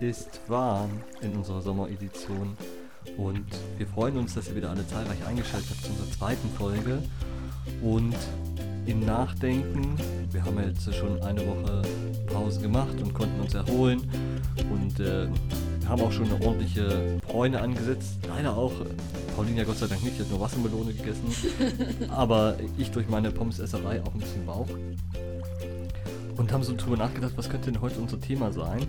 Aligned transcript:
ist 0.00 0.40
warm 0.48 0.90
in 1.20 1.32
unserer 1.32 1.62
Sommeredition. 1.62 2.56
Und 3.16 3.46
wir 3.78 3.86
freuen 3.86 4.16
uns, 4.18 4.34
dass 4.34 4.48
ihr 4.48 4.56
wieder 4.56 4.70
alle 4.70 4.86
zahlreich 4.86 5.24
eingeschaltet 5.26 5.70
habt 5.70 5.84
zu 5.84 5.90
unserer 5.90 6.10
zweiten 6.10 6.50
Folge. 6.50 7.02
Und 7.82 8.16
im 8.86 9.00
Nachdenken, 9.00 9.96
wir 10.30 10.44
haben 10.44 10.58
jetzt 10.60 10.92
schon 10.94 11.20
eine 11.22 11.40
Woche 11.40 11.82
Pause 12.26 12.60
gemacht 12.60 13.00
und 13.02 13.14
konnten 13.14 13.40
uns 13.40 13.54
erholen. 13.54 14.02
Und 14.70 15.00
äh, 15.00 15.28
haben 15.88 16.02
auch 16.02 16.12
schon 16.12 16.30
eine 16.30 16.44
ordentliche 16.44 17.18
Bräune 17.26 17.60
angesetzt. 17.60 18.18
Leider 18.28 18.56
auch, 18.56 18.72
Pauline 19.36 19.58
ja 19.58 19.64
Gott 19.64 19.78
sei 19.78 19.86
Dank 19.86 20.02
nicht, 20.02 20.18
die 20.18 20.22
hat 20.22 20.30
nur 20.30 20.40
Wassermelone 20.40 20.92
gegessen, 20.92 21.26
aber 22.10 22.56
ich 22.76 22.90
durch 22.90 23.08
meine 23.08 23.30
Pommesesserei 23.30 24.02
auch 24.02 24.12
ein 24.14 24.20
bisschen 24.20 24.44
Bauch. 24.44 24.68
Und 26.36 26.52
haben 26.52 26.62
so 26.64 26.74
drüber 26.76 26.96
nachgedacht, 26.96 27.32
was 27.36 27.48
könnte 27.48 27.70
denn 27.70 27.80
heute 27.80 27.98
unser 27.98 28.20
Thema 28.20 28.52
sein. 28.52 28.86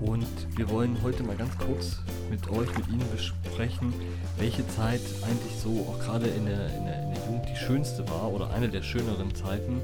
Und 0.00 0.26
wir 0.56 0.68
wollen 0.70 0.96
heute 1.02 1.22
mal 1.22 1.36
ganz 1.36 1.56
kurz 1.58 2.00
mit 2.30 2.48
euch, 2.48 2.68
mit 2.76 2.88
Ihnen 2.88 3.04
besprechen, 3.10 3.92
welche 4.36 4.66
Zeit 4.68 5.00
eigentlich 5.22 5.56
so 5.56 5.86
auch 5.88 5.98
gerade 6.00 6.26
in 6.26 6.46
der, 6.46 6.66
in, 6.76 6.84
der, 6.84 7.02
in 7.02 7.14
der 7.14 7.24
Jugend 7.26 7.48
die 7.48 7.56
schönste 7.56 8.08
war 8.08 8.30
oder 8.32 8.50
eine 8.50 8.68
der 8.68 8.82
schöneren 8.82 9.34
Zeiten. 9.34 9.80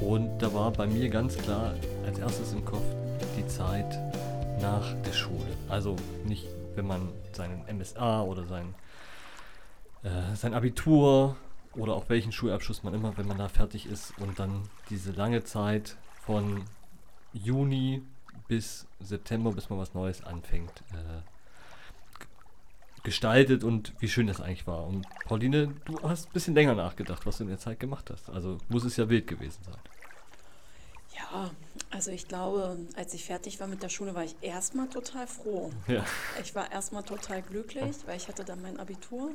Und 0.00 0.38
da 0.38 0.52
war 0.52 0.70
bei 0.72 0.86
mir 0.86 1.08
ganz 1.08 1.36
klar 1.36 1.74
als 2.06 2.18
erstes 2.18 2.52
im 2.52 2.64
Kopf 2.64 2.84
die 3.36 3.46
Zeit 3.46 3.98
nach 4.60 4.94
der 5.02 5.12
Schule. 5.12 5.56
Also 5.68 5.96
nicht, 6.24 6.46
wenn 6.74 6.86
man 6.86 7.08
seinen 7.32 7.64
MSA 7.66 8.22
oder 8.22 8.44
sein, 8.44 8.74
äh, 10.02 10.34
sein 10.34 10.54
Abitur 10.54 11.36
oder 11.74 11.94
auch 11.94 12.08
welchen 12.08 12.32
Schulabschluss 12.32 12.82
man 12.82 12.94
immer, 12.94 13.16
wenn 13.16 13.26
man 13.26 13.38
da 13.38 13.48
fertig 13.48 13.86
ist 13.86 14.12
und 14.18 14.38
dann 14.38 14.62
diese 14.90 15.12
lange 15.12 15.44
Zeit 15.44 15.96
von 16.24 16.62
Juni 17.32 18.02
bis 18.48 18.86
September, 19.00 19.52
bis 19.52 19.70
man 19.70 19.78
was 19.78 19.94
Neues 19.94 20.22
anfängt, 20.24 20.82
äh, 20.92 21.22
gestaltet 23.02 23.64
und 23.64 23.92
wie 24.00 24.08
schön 24.08 24.26
das 24.26 24.40
eigentlich 24.40 24.66
war. 24.66 24.86
Und 24.86 25.06
Pauline, 25.26 25.74
du 25.84 26.00
hast 26.02 26.28
ein 26.28 26.32
bisschen 26.32 26.54
länger 26.54 26.74
nachgedacht, 26.74 27.26
was 27.26 27.38
du 27.38 27.44
in 27.44 27.50
der 27.50 27.58
Zeit 27.58 27.78
gemacht 27.78 28.10
hast. 28.10 28.30
Also 28.30 28.58
muss 28.68 28.84
es 28.84 28.96
ja 28.96 29.08
wild 29.08 29.26
gewesen 29.26 29.62
sein. 29.64 29.78
Ja, 31.14 31.50
also 31.90 32.10
ich 32.10 32.26
glaube, 32.26 32.78
als 32.96 33.14
ich 33.14 33.24
fertig 33.24 33.60
war 33.60 33.66
mit 33.66 33.82
der 33.82 33.88
Schule, 33.88 34.14
war 34.14 34.24
ich 34.24 34.34
erstmal 34.40 34.88
total 34.88 35.26
froh. 35.26 35.70
Ja. 35.86 36.04
Ich 36.42 36.54
war 36.54 36.72
erstmal 36.72 37.02
total 37.02 37.42
glücklich, 37.42 37.96
weil 38.06 38.16
ich 38.16 38.26
hatte 38.26 38.44
dann 38.44 38.62
mein 38.62 38.80
Abitur 38.80 39.30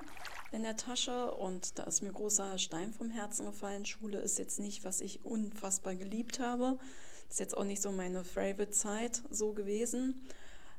in 0.52 0.64
der 0.64 0.76
Tasche 0.76 1.32
und 1.32 1.78
da 1.78 1.84
ist 1.84 2.02
mir 2.02 2.12
großer 2.12 2.58
Stein 2.58 2.92
vom 2.92 3.12
Herzen 3.12 3.46
gefallen. 3.46 3.86
Schule 3.86 4.18
ist 4.18 4.40
jetzt 4.40 4.60
nicht, 4.60 4.84
was 4.84 5.00
ich 5.00 5.24
unfassbar 5.24 5.96
geliebt 5.96 6.40
habe. 6.40 6.80
Ist 7.30 7.40
jetzt 7.40 7.56
auch 7.56 7.64
nicht 7.64 7.82
so 7.82 7.92
meine 7.92 8.24
Favorite-Zeit 8.24 9.22
so 9.30 9.54
gewesen. 9.54 10.22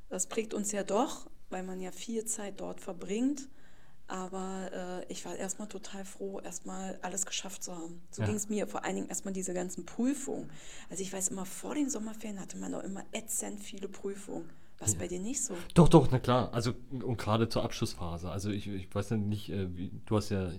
Das 0.09 0.27
prägt 0.27 0.53
uns 0.55 0.73
ja 0.73 0.83
doch, 0.83 1.31
weil 1.49 1.63
man 1.63 1.81
ja 1.81 1.93
viel 1.93 2.25
Zeit 2.25 2.61
dort 2.61 2.81
verbringt. 2.81 3.49
Aber 4.09 5.05
äh, 5.09 5.13
ich 5.13 5.25
war 5.25 5.37
erstmal 5.37 5.69
total 5.69 6.05
froh, 6.05 6.41
erstmal 6.41 6.99
alles 7.01 7.27
geschafft 7.27 7.63
zu 7.63 7.77
haben. 7.77 8.03
So 8.11 8.23
Ja. 8.23 8.27
ging 8.27 8.35
es 8.35 8.49
mir. 8.49 8.67
Vor 8.67 8.85
allen 8.85 8.97
Dingen 8.97 9.09
erstmal 9.09 9.33
diese 9.33 9.55
ganzen 9.55 9.87
Prüfungen. 9.87 10.51
Also 10.91 11.05
ich 11.05 11.13
weiß 11.13 11.29
immer, 11.29 11.47
vor 11.47 11.77
den 11.77 11.89
Sommerferien 11.89 12.41
hatte 12.41 12.59
man 12.59 12.75
auch 12.75 12.83
immer 12.83 13.05
ätzend 13.13 13.61
viele 13.63 13.89
Prüfungen. 13.89 14.51
Was 14.81 14.95
bei 14.95 15.07
dir 15.07 15.21
nicht 15.21 15.45
so? 15.45 15.55
Doch, 15.75 15.91
doch, 15.91 16.09
na 16.11 16.19
klar. 16.19 16.55
Also 16.55 16.73
und 16.91 17.19
gerade 17.19 17.51
zur 17.51 17.63
Abschlussphase. 17.63 18.31
Also 18.31 18.51
ich, 18.51 18.67
ich 18.67 18.93
weiß 18.93 19.11
ja 19.11 19.17
nicht, 19.17 19.51
äh, 19.51 19.77
wie, 19.77 19.93
du 20.07 20.17
hast 20.17 20.31
ja 20.31 20.51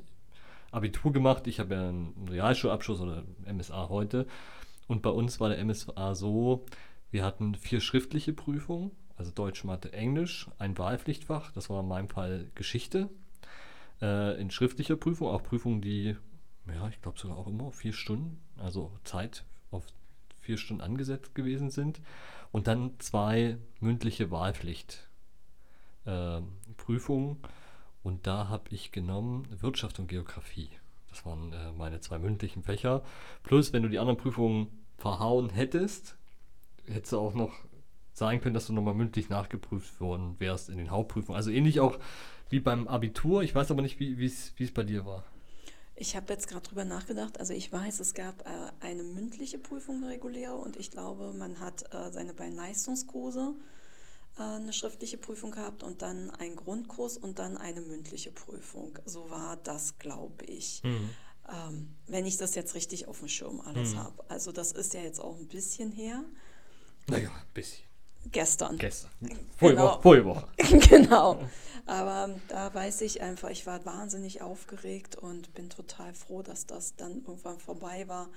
Abitur 0.71 1.11
gemacht, 1.11 1.47
ich 1.47 1.59
habe 1.59 1.73
ja 1.73 1.89
einen 1.89 2.27
Realschulabschluss 2.29 3.01
oder 3.01 3.23
MSA 3.51 3.89
heute. 3.89 4.27
Und 4.91 5.03
bei 5.03 5.09
uns 5.09 5.39
war 5.39 5.47
der 5.47 5.63
MSA 5.63 6.15
so, 6.15 6.65
wir 7.11 7.23
hatten 7.23 7.55
vier 7.55 7.79
schriftliche 7.79 8.33
Prüfungen, 8.33 8.91
also 9.15 9.31
Deutsch, 9.31 9.63
Mathe, 9.63 9.93
Englisch, 9.93 10.49
ein 10.57 10.77
Wahlpflichtfach, 10.77 11.53
das 11.53 11.69
war 11.69 11.79
in 11.79 11.87
meinem 11.87 12.09
Fall 12.09 12.51
Geschichte. 12.55 13.07
Äh, 14.01 14.37
in 14.41 14.51
schriftlicher 14.51 14.97
Prüfung, 14.97 15.29
auch 15.29 15.43
Prüfungen, 15.43 15.79
die, 15.79 16.17
ja, 16.67 16.89
ich 16.89 17.01
glaube 17.01 17.17
sogar 17.17 17.37
auch 17.37 17.47
immer 17.47 17.71
vier 17.71 17.93
Stunden, 17.93 18.41
also 18.57 18.91
Zeit 19.05 19.45
auf 19.71 19.85
vier 20.41 20.57
Stunden 20.57 20.81
angesetzt 20.81 21.35
gewesen 21.35 21.69
sind. 21.69 22.01
Und 22.51 22.67
dann 22.67 22.99
zwei 22.99 23.57
mündliche 23.79 24.29
Wahlpflicht 24.29 25.07
ähm, 26.05 26.49
Prüfungen 26.75 27.37
und 28.03 28.27
da 28.27 28.49
habe 28.49 28.65
ich 28.71 28.91
genommen 28.91 29.47
Wirtschaft 29.61 29.99
und 29.99 30.07
Geografie. 30.07 30.69
Das 31.11 31.25
waren 31.25 31.53
äh, 31.53 31.71
meine 31.71 32.01
zwei 32.01 32.19
mündlichen 32.19 32.63
Fächer. 32.63 33.03
Plus, 33.43 33.71
wenn 33.71 33.83
du 33.83 33.89
die 33.89 33.99
anderen 33.99 34.17
Prüfungen 34.17 34.80
verhauen 35.01 35.49
hättest, 35.49 36.15
hättest 36.85 37.13
du 37.13 37.19
auch 37.19 37.33
noch 37.33 37.51
sagen 38.13 38.39
können, 38.39 38.53
dass 38.53 38.67
du 38.67 38.73
nochmal 38.73 38.93
mündlich 38.93 39.29
nachgeprüft 39.29 39.99
worden 39.99 40.35
wärst 40.37 40.69
in 40.69 40.77
den 40.77 40.91
Hauptprüfungen. 40.91 41.35
Also 41.35 41.49
ähnlich 41.49 41.79
auch 41.79 41.97
wie 42.49 42.59
beim 42.59 42.87
Abitur. 42.87 43.41
Ich 43.41 43.55
weiß 43.55 43.71
aber 43.71 43.81
nicht, 43.81 43.99
wie 43.99 44.25
es 44.25 44.71
bei 44.73 44.83
dir 44.83 45.05
war. 45.05 45.23
Ich 45.95 46.15
habe 46.15 46.33
jetzt 46.33 46.47
gerade 46.47 46.67
drüber 46.67 46.85
nachgedacht. 46.85 47.39
Also 47.39 47.53
ich 47.53 47.71
weiß, 47.71 47.99
es 47.99 48.13
gab 48.13 48.41
äh, 48.41 48.49
eine 48.79 49.03
mündliche 49.03 49.57
Prüfung 49.57 49.97
eine 49.97 50.09
reguläre 50.09 50.55
und 50.55 50.77
ich 50.77 50.91
glaube, 50.91 51.33
man 51.33 51.59
hat 51.59 51.83
äh, 51.93 52.11
seine 52.11 52.33
beiden 52.33 52.55
Leistungskurse 52.55 53.53
äh, 54.37 54.41
eine 54.41 54.73
schriftliche 54.73 55.17
Prüfung 55.17 55.51
gehabt 55.51 55.83
und 55.83 56.01
dann 56.01 56.29
einen 56.31 56.55
Grundkurs 56.55 57.17
und 57.17 57.39
dann 57.39 57.57
eine 57.57 57.81
mündliche 57.81 58.31
Prüfung. 58.31 58.97
So 59.05 59.29
war 59.29 59.57
das, 59.57 59.99
glaube 59.99 60.45
ich. 60.45 60.81
Ähm, 61.49 61.95
wenn 62.07 62.25
ich 62.25 62.37
das 62.37 62.55
jetzt 62.55 62.75
richtig 62.75 63.07
auf 63.07 63.19
dem 63.19 63.27
Schirm 63.27 63.61
alles 63.61 63.95
habe. 63.95 64.23
Also 64.29 64.51
das 64.51 64.71
ist 64.71 64.93
ja 64.93 65.01
jetzt 65.01 65.19
auch 65.19 65.37
ein 65.37 65.47
bisschen 65.47 65.91
her. 65.91 66.23
Naja, 67.07 67.29
ein 67.29 67.53
bisschen. 67.53 67.83
Gestern. 68.31 68.77
Gestern. 68.77 69.09
Vorige 69.57 69.77
Genau. 69.81 70.25
Woche. 70.25 70.47
genau. 70.89 71.41
Aber 71.87 72.35
da 72.47 72.73
weiß 72.73 73.01
ich 73.01 73.21
einfach, 73.21 73.49
ich 73.49 73.65
war 73.65 73.83
wahnsinnig 73.85 74.41
aufgeregt 74.41 75.15
und 75.15 75.53
bin 75.55 75.69
total 75.69 76.13
froh, 76.13 76.43
dass 76.43 76.67
das 76.67 76.95
dann 76.95 77.23
irgendwann 77.25 77.59
vorbei 77.59 78.07
war. 78.07 78.29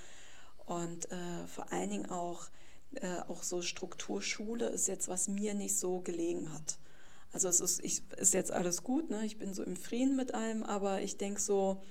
Und 0.64 1.10
äh, 1.12 1.46
vor 1.46 1.70
allen 1.70 1.90
Dingen 1.90 2.10
auch, 2.10 2.46
äh, 2.94 3.20
auch 3.28 3.42
so 3.42 3.60
Strukturschule 3.60 4.66
ist 4.68 4.88
jetzt, 4.88 5.08
was 5.08 5.28
mir 5.28 5.52
nicht 5.52 5.78
so 5.78 6.00
gelegen 6.00 6.52
hat. 6.54 6.78
Also 7.32 7.48
es 7.48 7.60
ist, 7.60 7.84
ich, 7.84 8.02
ist 8.16 8.32
jetzt 8.32 8.52
alles 8.52 8.82
gut, 8.84 9.10
ne? 9.10 9.26
ich 9.26 9.38
bin 9.38 9.52
so 9.52 9.62
im 9.64 9.76
Frieden 9.76 10.16
mit 10.16 10.34
allem, 10.34 10.62
aber 10.62 11.02
ich 11.02 11.18
denke 11.18 11.40
so, 11.40 11.82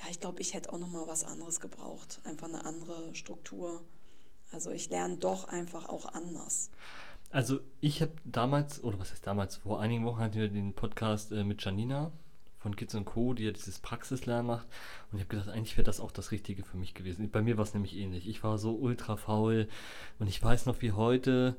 ja, 0.00 0.10
ich 0.10 0.20
glaube, 0.20 0.40
ich 0.40 0.54
hätte 0.54 0.72
auch 0.72 0.78
noch 0.78 0.88
mal 0.88 1.06
was 1.06 1.24
anderes 1.24 1.60
gebraucht. 1.60 2.20
Einfach 2.24 2.48
eine 2.48 2.64
andere 2.64 3.14
Struktur. 3.14 3.82
Also 4.52 4.70
ich 4.70 4.88
lerne 4.90 5.16
doch 5.18 5.44
einfach 5.44 5.88
auch 5.88 6.06
anders. 6.06 6.70
Also 7.30 7.60
ich 7.80 8.02
habe 8.02 8.12
damals, 8.24 8.82
oder 8.82 8.98
was 8.98 9.12
heißt 9.12 9.26
damals, 9.26 9.56
vor 9.56 9.80
einigen 9.80 10.04
Wochen 10.04 10.20
hatten 10.20 10.34
wir 10.34 10.48
den 10.48 10.74
Podcast 10.74 11.30
äh, 11.32 11.44
mit 11.44 11.62
Janina 11.64 12.10
von 12.58 12.76
Kids 12.76 12.96
Co., 13.04 13.34
die 13.34 13.44
ja 13.44 13.52
dieses 13.52 13.78
Praxislernen 13.78 14.46
macht. 14.46 14.66
Und 15.10 15.18
ich 15.18 15.24
habe 15.24 15.36
gedacht, 15.36 15.48
eigentlich 15.48 15.76
wäre 15.76 15.84
das 15.84 16.00
auch 16.00 16.10
das 16.10 16.30
Richtige 16.32 16.64
für 16.64 16.76
mich 16.76 16.94
gewesen. 16.94 17.30
Bei 17.30 17.42
mir 17.42 17.56
war 17.56 17.64
es 17.64 17.74
nämlich 17.74 17.96
ähnlich. 17.96 18.28
Ich 18.28 18.42
war 18.42 18.58
so 18.58 18.74
ultra 18.74 19.16
faul 19.16 19.68
und 20.18 20.26
ich 20.26 20.42
weiß 20.42 20.66
noch 20.66 20.82
wie 20.82 20.92
heute, 20.92 21.56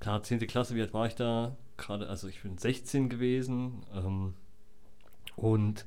klar, 0.00 0.22
10. 0.22 0.40
Klasse, 0.46 0.74
wie 0.74 0.80
alt 0.80 0.94
war 0.94 1.06
ich 1.06 1.14
da? 1.14 1.56
Gerade, 1.76 2.08
also 2.08 2.26
ich 2.28 2.42
bin 2.42 2.56
16 2.56 3.08
gewesen. 3.08 3.84
Ähm, 3.94 4.34
und 5.36 5.84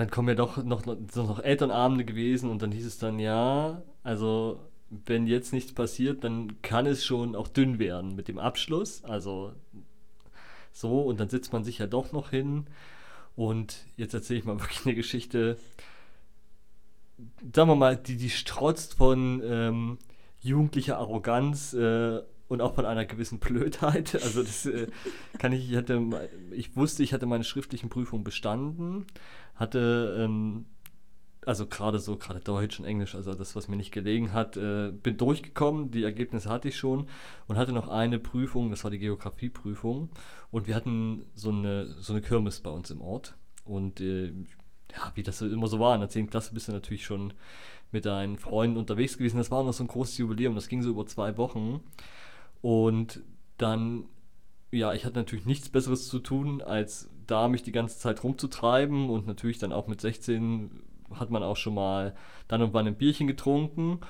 dann 0.00 0.10
kommen 0.10 0.28
ja 0.28 0.34
doch 0.34 0.56
noch, 0.64 0.84
noch, 0.86 0.96
noch 1.14 1.38
Elternabende 1.40 2.04
gewesen 2.04 2.50
und 2.50 2.62
dann 2.62 2.72
hieß 2.72 2.86
es 2.86 2.98
dann, 2.98 3.18
ja, 3.18 3.82
also 4.02 4.58
wenn 4.90 5.26
jetzt 5.26 5.52
nichts 5.52 5.72
passiert, 5.72 6.24
dann 6.24 6.60
kann 6.62 6.86
es 6.86 7.04
schon 7.04 7.36
auch 7.36 7.48
dünn 7.48 7.78
werden 7.78 8.16
mit 8.16 8.26
dem 8.26 8.38
Abschluss. 8.38 9.04
Also 9.04 9.52
so, 10.72 11.02
und 11.02 11.20
dann 11.20 11.28
sitzt 11.28 11.52
man 11.52 11.64
sich 11.64 11.78
ja 11.78 11.86
doch 11.86 12.12
noch 12.12 12.30
hin. 12.30 12.66
Und 13.36 13.84
jetzt 13.96 14.14
erzähle 14.14 14.40
ich 14.40 14.44
mal 14.44 14.58
wirklich 14.60 14.84
eine 14.84 14.94
Geschichte, 14.94 15.58
sagen 17.54 17.68
wir 17.68 17.76
mal, 17.76 17.96
die, 17.96 18.16
die 18.16 18.30
strotzt 18.30 18.94
von 18.94 19.42
ähm, 19.44 19.98
jugendlicher 20.40 20.98
Arroganz 20.98 21.72
äh, 21.74 22.20
und 22.48 22.60
auch 22.60 22.74
von 22.74 22.84
einer 22.84 23.04
gewissen 23.04 23.38
Blödheit. 23.38 24.14
Also 24.22 24.42
das 24.42 24.66
äh, 24.66 24.88
kann 25.38 25.52
ich, 25.52 25.70
ich 25.70 25.76
hatte, 25.76 26.28
ich 26.50 26.76
wusste, 26.76 27.02
ich 27.02 27.12
hatte 27.12 27.26
meine 27.26 27.44
schriftlichen 27.44 27.88
Prüfungen 27.88 28.24
bestanden, 28.24 29.06
hatte 29.60 30.16
ähm, 30.18 30.66
also 31.46 31.66
gerade 31.66 31.98
so, 31.98 32.16
gerade 32.16 32.40
Deutsch 32.40 32.78
und 32.78 32.86
Englisch, 32.86 33.14
also 33.14 33.34
das, 33.34 33.56
was 33.56 33.68
mir 33.68 33.76
nicht 33.76 33.92
gelegen 33.92 34.32
hat, 34.32 34.56
äh, 34.56 34.92
bin 34.92 35.16
durchgekommen, 35.16 35.90
die 35.90 36.04
Ergebnisse 36.04 36.50
hatte 36.50 36.68
ich 36.68 36.76
schon 36.76 37.08
und 37.46 37.56
hatte 37.56 37.72
noch 37.72 37.88
eine 37.88 38.18
Prüfung, 38.18 38.70
das 38.70 38.84
war 38.84 38.90
die 38.90 38.98
Geografieprüfung 38.98 40.10
und 40.50 40.66
wir 40.66 40.74
hatten 40.74 41.24
so 41.34 41.50
eine, 41.50 41.86
so 41.86 42.12
eine 42.12 42.22
Kirmes 42.22 42.60
bei 42.60 42.70
uns 42.70 42.90
im 42.90 43.00
Ort 43.00 43.36
und 43.64 44.00
äh, 44.00 44.28
ja, 44.92 45.12
wie 45.14 45.22
das 45.22 45.40
immer 45.40 45.68
so 45.68 45.80
war, 45.80 45.94
in 45.94 46.00
der 46.00 46.10
10. 46.10 46.28
Klasse 46.30 46.52
bist 46.52 46.68
du 46.68 46.72
natürlich 46.72 47.04
schon 47.04 47.32
mit 47.90 48.04
deinen 48.04 48.36
Freunden 48.36 48.76
unterwegs 48.76 49.16
gewesen, 49.16 49.38
das 49.38 49.50
war 49.50 49.64
noch 49.64 49.72
so 49.72 49.84
ein 49.84 49.88
großes 49.88 50.18
Jubiläum, 50.18 50.54
das 50.54 50.68
ging 50.68 50.82
so 50.82 50.90
über 50.90 51.06
zwei 51.06 51.36
Wochen 51.38 51.80
und 52.60 53.22
dann, 53.56 54.04
ja, 54.72 54.92
ich 54.92 55.06
hatte 55.06 55.16
natürlich 55.16 55.46
nichts 55.46 55.70
Besseres 55.70 56.08
zu 56.08 56.18
tun, 56.18 56.60
als 56.60 57.08
da 57.30 57.48
mich 57.48 57.62
die 57.62 57.72
ganze 57.72 57.98
Zeit 57.98 58.22
rumzutreiben 58.24 59.10
und 59.10 59.26
natürlich 59.26 59.58
dann 59.58 59.72
auch 59.72 59.86
mit 59.86 60.00
16 60.00 60.70
hat 61.14 61.30
man 61.30 61.42
auch 61.42 61.56
schon 61.56 61.74
mal 61.74 62.14
dann 62.48 62.62
und 62.62 62.72
wann 62.72 62.86
ein 62.86 62.96
Bierchen 62.96 63.26
getrunken. 63.26 64.00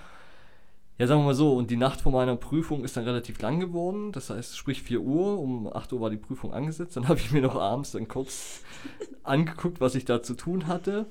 ja, 0.99 1.07
sagen 1.07 1.21
wir 1.23 1.27
mal 1.27 1.35
so, 1.35 1.55
und 1.55 1.71
die 1.71 1.77
Nacht 1.77 2.01
vor 2.03 2.13
meiner 2.13 2.37
Prüfung 2.37 2.85
ist 2.85 2.97
dann 2.97 3.05
relativ 3.05 3.41
lang 3.41 3.59
geworden. 3.59 4.13
Das 4.13 4.31
heißt, 4.31 4.57
sprich 4.57 4.83
4 4.83 5.01
Uhr, 5.01 5.39
um 5.39 5.73
8 5.73 5.93
Uhr 5.93 6.01
war 6.01 6.11
die 6.11 6.19
Prüfung 6.19 6.53
angesetzt. 6.53 6.97
Dann 6.97 7.09
habe 7.09 7.19
ich 7.19 7.31
mir 7.33 7.43
noch 7.43 7.57
abends 7.57 7.93
dann 7.93 8.09
kurz 8.09 8.63
angeguckt, 9.23 9.81
was 9.81 9.95
ich 9.95 10.05
da 10.05 10.23
zu 10.23 10.35
tun 10.35 10.67
hatte. 10.67 11.07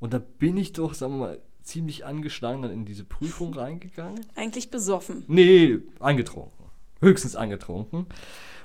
Und 0.00 0.12
da 0.12 0.20
bin 0.20 0.56
ich 0.56 0.72
doch, 0.72 0.94
sagen 0.94 1.14
wir 1.14 1.18
mal, 1.18 1.38
ziemlich 1.62 2.06
angeschlagen 2.06 2.62
dann 2.62 2.70
in 2.70 2.84
diese 2.84 3.04
Prüfung 3.04 3.52
reingegangen. 3.52 4.24
Eigentlich 4.36 4.70
besoffen. 4.70 5.24
Nee, 5.26 5.78
angetrunken. 5.98 6.57
Höchstens 7.00 7.36
angetrunken. 7.36 8.06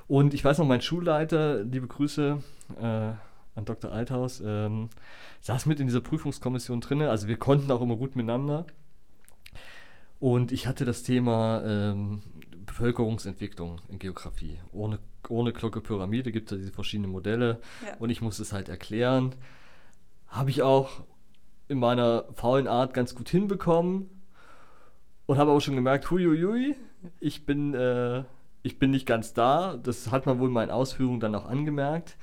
Und 0.08 0.34
ich 0.34 0.44
weiß 0.44 0.58
noch, 0.58 0.68
mein 0.68 0.82
Schulleiter, 0.82 1.64
liebe 1.64 1.88
Grüße 1.88 2.40
äh, 2.80 2.84
an 2.84 3.66
Dr. 3.66 3.92
Althaus, 3.92 4.42
ähm, 4.46 4.90
saß 5.42 5.66
mit 5.66 5.80
in 5.80 5.88
dieser 5.88 6.02
Prüfungskommission 6.02 6.82
drin. 6.82 7.02
Also 7.04 7.28
wir 7.28 7.38
konnten 7.38 7.72
auch 7.72 7.82
immer 7.82 7.96
gut 7.96 8.16
miteinander. 8.16 8.66
Und 10.20 10.52
ich 10.52 10.68
hatte 10.68 10.86
das 10.86 11.04
Thema 11.04 11.64
ähm, 11.66 12.22
Bevölkerungsentwicklung 12.66 13.82
in 13.90 14.00
Geografie. 14.00 14.60
Ohne, 14.72 15.00
ohne 15.30 15.54
Glocke 15.54 15.82
Pyramide 15.82 16.32
gibt 16.32 16.52
es 16.52 16.56
ja 16.56 16.58
diese 16.58 16.72
verschiedenen 16.72 17.12
Modelle. 17.12 17.60
Ja. 17.86 17.96
Und 18.00 18.10
ich 18.10 18.22
musste 18.22 18.42
es 18.42 18.54
halt 18.54 18.70
erklären. 18.70 19.36
Habe 20.28 20.50
ich 20.50 20.62
auch 20.62 21.04
in 21.68 21.80
meiner 21.80 22.26
faulen 22.34 22.68
Art 22.68 22.94
ganz 22.94 23.16
gut 23.16 23.30
hinbekommen. 23.30 24.10
Und 25.26 25.38
habe 25.38 25.52
auch 25.52 25.60
schon 25.60 25.76
gemerkt, 25.76 26.10
huiuiui, 26.12 26.76
ich 27.20 27.46
bin, 27.46 27.74
äh, 27.74 28.24
ich 28.62 28.80
bin 28.80 28.92
nicht 28.92 29.06
ganz 29.06 29.34
da. 29.34 29.78
Das 29.78 30.12
hat 30.12 30.26
man 30.26 30.40
wohl 30.40 30.48
in 30.48 30.54
meinen 30.54 30.72
Ausführungen 30.72 31.20
dann 31.20 31.36
auch 31.36 31.46
angemerkt. 31.46 32.18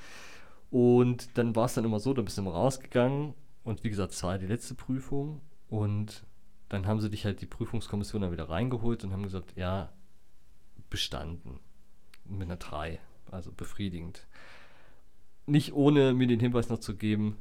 Und 0.71 1.37
dann 1.39 1.57
war 1.57 1.67
es 1.67 1.75
dann 1.75 1.85
immer 1.85 1.99
so, 1.99 2.15
da 2.15 2.23
bist 2.23 2.37
du 2.37 2.43
immer 2.43 2.53
rausgegangen. 2.53 3.35
Und 3.65 3.85
wie 3.85 3.91
gesagt, 3.91 4.13
es 4.13 4.23
war 4.23 4.39
die 4.39 4.47
letzte 4.47 4.75
Prüfung. 4.75 5.41
Und 5.69 6.25
dann 6.69 6.87
haben 6.87 7.01
sie 7.01 7.11
dich 7.11 7.25
halt 7.25 7.41
die 7.41 7.47
Prüfungskommission 7.47 8.23
dann 8.23 8.33
wieder 8.33 8.49
reingeholt 8.49 9.03
und 9.05 9.13
haben 9.13 9.23
gesagt, 9.23 9.57
ja, 9.57 9.93
bestanden. 10.89 11.61
Mit 12.25 12.43
einer 12.43 12.57
3. 12.57 13.01
Also 13.31 13.53
befriedigend. 13.53 14.27
Nicht 15.47 15.73
ohne 15.73 16.13
mir 16.13 16.27
den 16.27 16.41
Hinweis 16.41 16.69
noch 16.69 16.79
zu 16.79 16.97
geben, 16.97 17.37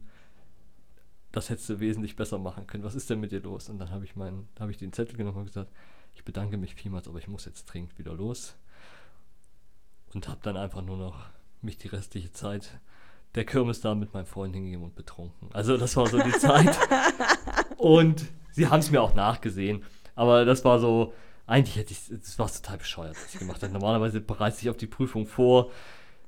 das 1.32 1.50
hättest 1.50 1.70
du 1.70 1.80
wesentlich 1.80 2.16
besser 2.16 2.38
machen 2.38 2.68
können. 2.68 2.84
Was 2.84 2.96
ist 2.96 3.10
denn 3.10 3.20
mit 3.20 3.32
dir 3.32 3.42
los? 3.42 3.70
Und 3.70 3.80
dann 3.80 3.92
habe 3.92 4.06
ich 4.06 4.16
meinen, 4.16 4.48
habe 4.60 4.72
ich 4.72 4.78
den 4.78 4.94
Zettel 4.94 5.16
genommen 5.16 5.38
und 5.38 5.46
gesagt, 5.46 5.72
ich 6.14 6.24
bedanke 6.24 6.58
mich 6.58 6.76
vielmals, 6.76 7.08
aber 7.08 7.20
ich 7.20 7.28
muss 7.28 7.46
jetzt 7.46 7.66
dringend 7.66 7.98
wieder 7.98 8.14
los. 8.14 8.56
Und 10.14 10.28
habe 10.28 10.40
dann 10.42 10.58
einfach 10.58 10.82
nur 10.82 10.98
noch 10.98 11.30
mich 11.62 11.78
die 11.78 11.88
restliche 11.88 12.32
Zeit 12.32 12.80
der 13.36 13.46
Kirmes 13.46 13.82
da 13.82 13.94
mit 13.94 14.14
meinem 14.14 14.26
Freund 14.26 14.56
hingegeben 14.56 14.84
und 14.84 14.96
betrunken. 14.96 15.50
Also 15.54 15.78
das 15.78 15.96
war 15.96 16.08
so 16.08 16.20
die 16.20 16.32
Zeit. 16.40 16.76
Und 17.78 18.26
sie 18.52 18.68
haben 18.68 18.80
es 18.80 18.90
mir 18.90 19.02
auch 19.02 19.14
nachgesehen. 19.14 19.84
Aber 20.16 20.46
das 20.46 20.66
war 20.66 20.80
so, 20.80 21.14
eigentlich 21.46 21.76
hätte 21.76 21.94
ich, 21.94 22.10
das 22.10 22.40
war 22.40 22.52
total 22.52 22.78
bescheuert, 22.80 23.16
was 23.16 23.34
ich 23.34 23.40
gemacht 23.40 23.62
habe. 23.62 23.72
Normalerweise 23.72 24.20
bereite 24.20 24.58
ich 24.62 24.70
auf 24.70 24.78
die 24.78 24.88
Prüfung 24.88 25.28
vor. 25.28 25.72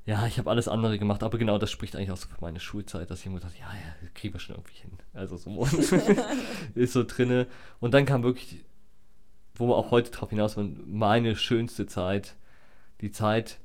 Ja, 0.06 0.26
ich 0.26 0.40
habe 0.40 0.50
alles 0.50 0.68
andere 0.68 0.98
gemacht, 0.98 1.22
aber 1.22 1.38
genau 1.38 1.60
das 1.60 1.70
spricht 1.70 1.96
eigentlich 1.96 2.12
auch 2.12 2.18
so 2.18 2.28
für 2.28 2.42
meine 2.42 2.60
Schulzeit, 2.60 3.12
dass 3.12 3.20
ich 3.20 3.28
immer 3.28 3.40
dachte, 3.40 3.60
ja, 3.60 3.68
ja, 3.68 4.10
kriegen 4.16 4.34
wir 4.34 4.40
schon 4.40 4.56
irgendwie 4.56 4.78
hin. 4.78 4.92
Also 5.14 5.38
so 5.38 5.66
ist 6.76 6.94
so 6.94 7.04
drinne. 7.04 7.48
Und 7.80 7.94
dann 7.94 8.06
kam 8.06 8.24
wirklich, 8.24 8.64
wo 9.54 9.68
wir 9.68 9.76
auch 9.76 9.92
heute 9.92 10.10
drauf 10.12 10.30
hinaus 10.32 10.58
waren, 10.58 10.82
meine 10.88 11.36
schönste 11.36 11.86
Zeit, 11.86 12.36
die 13.02 13.12
Zeit, 13.12 13.60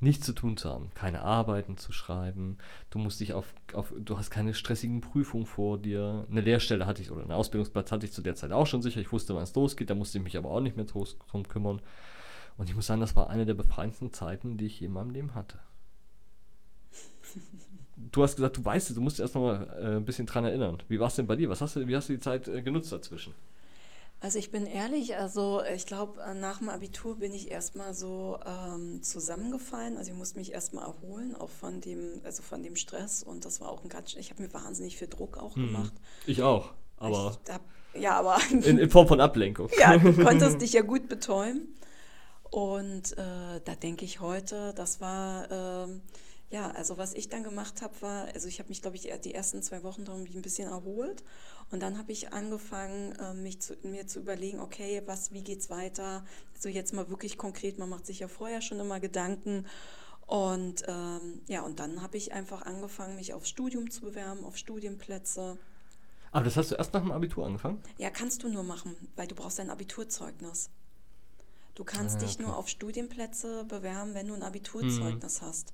nichts 0.00 0.26
zu 0.26 0.32
tun 0.32 0.56
zu 0.56 0.68
haben, 0.68 0.90
keine 0.94 1.22
Arbeiten 1.22 1.76
zu 1.76 1.92
schreiben, 1.92 2.58
du 2.90 2.98
musst 2.98 3.20
dich 3.20 3.32
auf, 3.32 3.52
auf, 3.72 3.92
du 3.98 4.16
hast 4.16 4.30
keine 4.30 4.54
stressigen 4.54 5.00
Prüfungen 5.00 5.46
vor 5.46 5.78
dir. 5.78 6.26
Eine 6.30 6.40
Lehrstelle 6.40 6.86
hatte 6.86 7.02
ich 7.02 7.10
oder 7.10 7.22
einen 7.22 7.32
Ausbildungsplatz 7.32 7.90
hatte 7.90 8.06
ich 8.06 8.12
zu 8.12 8.22
der 8.22 8.36
Zeit 8.36 8.52
auch 8.52 8.66
schon 8.66 8.82
sicher. 8.82 9.00
Ich 9.00 9.12
wusste, 9.12 9.34
wann 9.34 9.42
es 9.42 9.54
losgeht, 9.54 9.90
da 9.90 9.94
musste 9.94 10.18
ich 10.18 10.24
mich 10.24 10.36
aber 10.36 10.50
auch 10.50 10.60
nicht 10.60 10.76
mehr 10.76 10.86
drum 10.86 11.48
kümmern. 11.48 11.80
Und 12.58 12.68
ich 12.68 12.76
muss 12.76 12.86
sagen, 12.86 13.00
das 13.00 13.16
war 13.16 13.30
eine 13.30 13.46
der 13.46 13.54
befreiendsten 13.54 14.12
Zeiten, 14.12 14.58
die 14.58 14.66
ich 14.66 14.80
je 14.80 14.86
in 14.88 14.92
meinem 14.92 15.10
Leben 15.10 15.34
hatte. 15.34 15.58
Du 18.12 18.22
hast 18.22 18.36
gesagt, 18.36 18.56
du 18.56 18.64
weißt 18.64 18.90
es, 18.90 18.94
du 18.94 19.02
musst 19.02 19.18
dich 19.18 19.24
erst 19.24 19.34
noch 19.34 19.42
mal 19.42 19.76
äh, 19.76 19.96
ein 19.96 20.04
bisschen 20.04 20.24
dran 20.24 20.44
erinnern. 20.44 20.80
Wie 20.86 21.00
war 21.00 21.08
es 21.08 21.16
denn 21.16 21.26
bei 21.26 21.34
dir? 21.34 21.48
Was 21.48 21.60
hast 21.60 21.74
du, 21.74 21.88
wie 21.88 21.96
hast 21.96 22.08
du 22.08 22.12
die 22.12 22.20
Zeit 22.20 22.46
äh, 22.46 22.62
genutzt 22.62 22.92
dazwischen? 22.92 23.34
Also 24.20 24.38
ich 24.38 24.52
bin 24.52 24.66
ehrlich, 24.66 25.16
also 25.16 25.62
ich 25.74 25.84
glaube, 25.84 26.20
äh, 26.22 26.32
nach 26.32 26.58
dem 26.58 26.68
Abitur 26.68 27.18
bin 27.18 27.34
ich 27.34 27.50
erstmal 27.50 27.94
so 27.94 28.38
ähm, 28.46 29.02
zusammengefallen. 29.02 29.96
Also 29.96 30.12
ich 30.12 30.16
musste 30.16 30.38
mich 30.38 30.52
erstmal 30.52 30.84
erholen, 30.84 31.34
auch 31.36 31.50
von 31.50 31.80
dem, 31.80 32.20
also 32.22 32.42
von 32.42 32.62
dem 32.62 32.76
Stress. 32.76 33.24
Und 33.24 33.44
das 33.44 33.60
war 33.60 33.68
auch 33.68 33.82
ein 33.82 33.88
ganz, 33.88 34.14
ich 34.14 34.30
habe 34.30 34.42
mir 34.42 34.52
wahnsinnig 34.52 34.96
viel 34.96 35.08
Druck 35.08 35.36
auch 35.36 35.56
hm. 35.56 35.66
gemacht. 35.66 35.92
Ich 36.24 36.42
auch, 36.42 36.72
aber. 36.98 37.36
Ich 37.44 37.52
hab, 37.52 37.62
ja, 37.94 38.18
aber. 38.18 38.38
In, 38.50 38.78
in, 38.78 38.90
Form 38.90 39.06
von 39.06 39.20
Ablenkung. 39.20 39.68
Ja, 39.78 39.98
du 39.98 40.12
konntest 40.24 40.60
dich 40.62 40.72
ja 40.72 40.82
gut 40.82 41.08
betäuben. 41.08 41.74
Und 42.50 43.16
äh, 43.18 43.60
da 43.64 43.74
denke 43.74 44.04
ich 44.04 44.20
heute, 44.20 44.72
das 44.74 45.00
war. 45.00 45.86
Äh, 45.86 46.00
ja, 46.50 46.70
also 46.70 46.96
was 46.96 47.12
ich 47.12 47.28
dann 47.28 47.42
gemacht 47.42 47.82
habe, 47.82 47.92
war, 48.00 48.28
also 48.32 48.48
ich 48.48 48.58
habe 48.58 48.70
mich, 48.70 48.80
glaube 48.80 48.96
ich, 48.96 49.10
die 49.22 49.34
ersten 49.34 49.62
zwei 49.62 49.82
Wochen 49.82 50.06
darum 50.06 50.22
ein 50.22 50.40
bisschen 50.40 50.70
erholt 50.70 51.22
und 51.70 51.82
dann 51.82 51.98
habe 51.98 52.12
ich 52.12 52.32
angefangen, 52.32 53.12
äh, 53.16 53.34
mich 53.34 53.60
zu, 53.60 53.76
mir 53.82 54.06
zu 54.06 54.20
überlegen, 54.20 54.60
okay, 54.60 55.02
was, 55.04 55.32
wie 55.32 55.42
geht's 55.42 55.68
weiter? 55.68 56.24
Also 56.54 56.70
jetzt 56.70 56.94
mal 56.94 57.10
wirklich 57.10 57.36
konkret, 57.36 57.78
man 57.78 57.90
macht 57.90 58.06
sich 58.06 58.20
ja 58.20 58.28
vorher 58.28 58.62
schon 58.62 58.80
immer 58.80 59.00
Gedanken. 59.00 59.66
Und 60.26 60.84
ähm, 60.88 61.42
ja, 61.46 61.62
und 61.62 61.80
dann 61.80 62.02
habe 62.02 62.16
ich 62.16 62.32
einfach 62.32 62.62
angefangen, 62.62 63.16
mich 63.16 63.34
aufs 63.34 63.48
Studium 63.48 63.90
zu 63.90 64.02
bewerben, 64.02 64.44
auf 64.44 64.56
Studienplätze. 64.56 65.58
Aber 66.32 66.44
das 66.44 66.56
hast 66.56 66.70
du 66.70 66.74
erst 66.74 66.92
nach 66.92 67.02
dem 67.02 67.12
Abitur 67.12 67.46
angefangen? 67.46 67.82
Ja, 67.96 68.10
kannst 68.10 68.42
du 68.42 68.48
nur 68.48 68.62
machen, 68.62 68.94
weil 69.16 69.26
du 69.26 69.34
brauchst 69.34 69.60
ein 69.60 69.70
Abiturzeugnis. 69.70 70.70
Du 71.78 71.84
kannst 71.84 72.16
ah, 72.16 72.18
okay. 72.18 72.26
dich 72.26 72.38
nur 72.40 72.56
auf 72.56 72.66
Studienplätze 72.68 73.64
bewerben, 73.64 74.12
wenn 74.12 74.26
du 74.26 74.34
ein 74.34 74.42
Abiturzeugnis 74.42 75.40
mhm. 75.40 75.46
hast. 75.46 75.72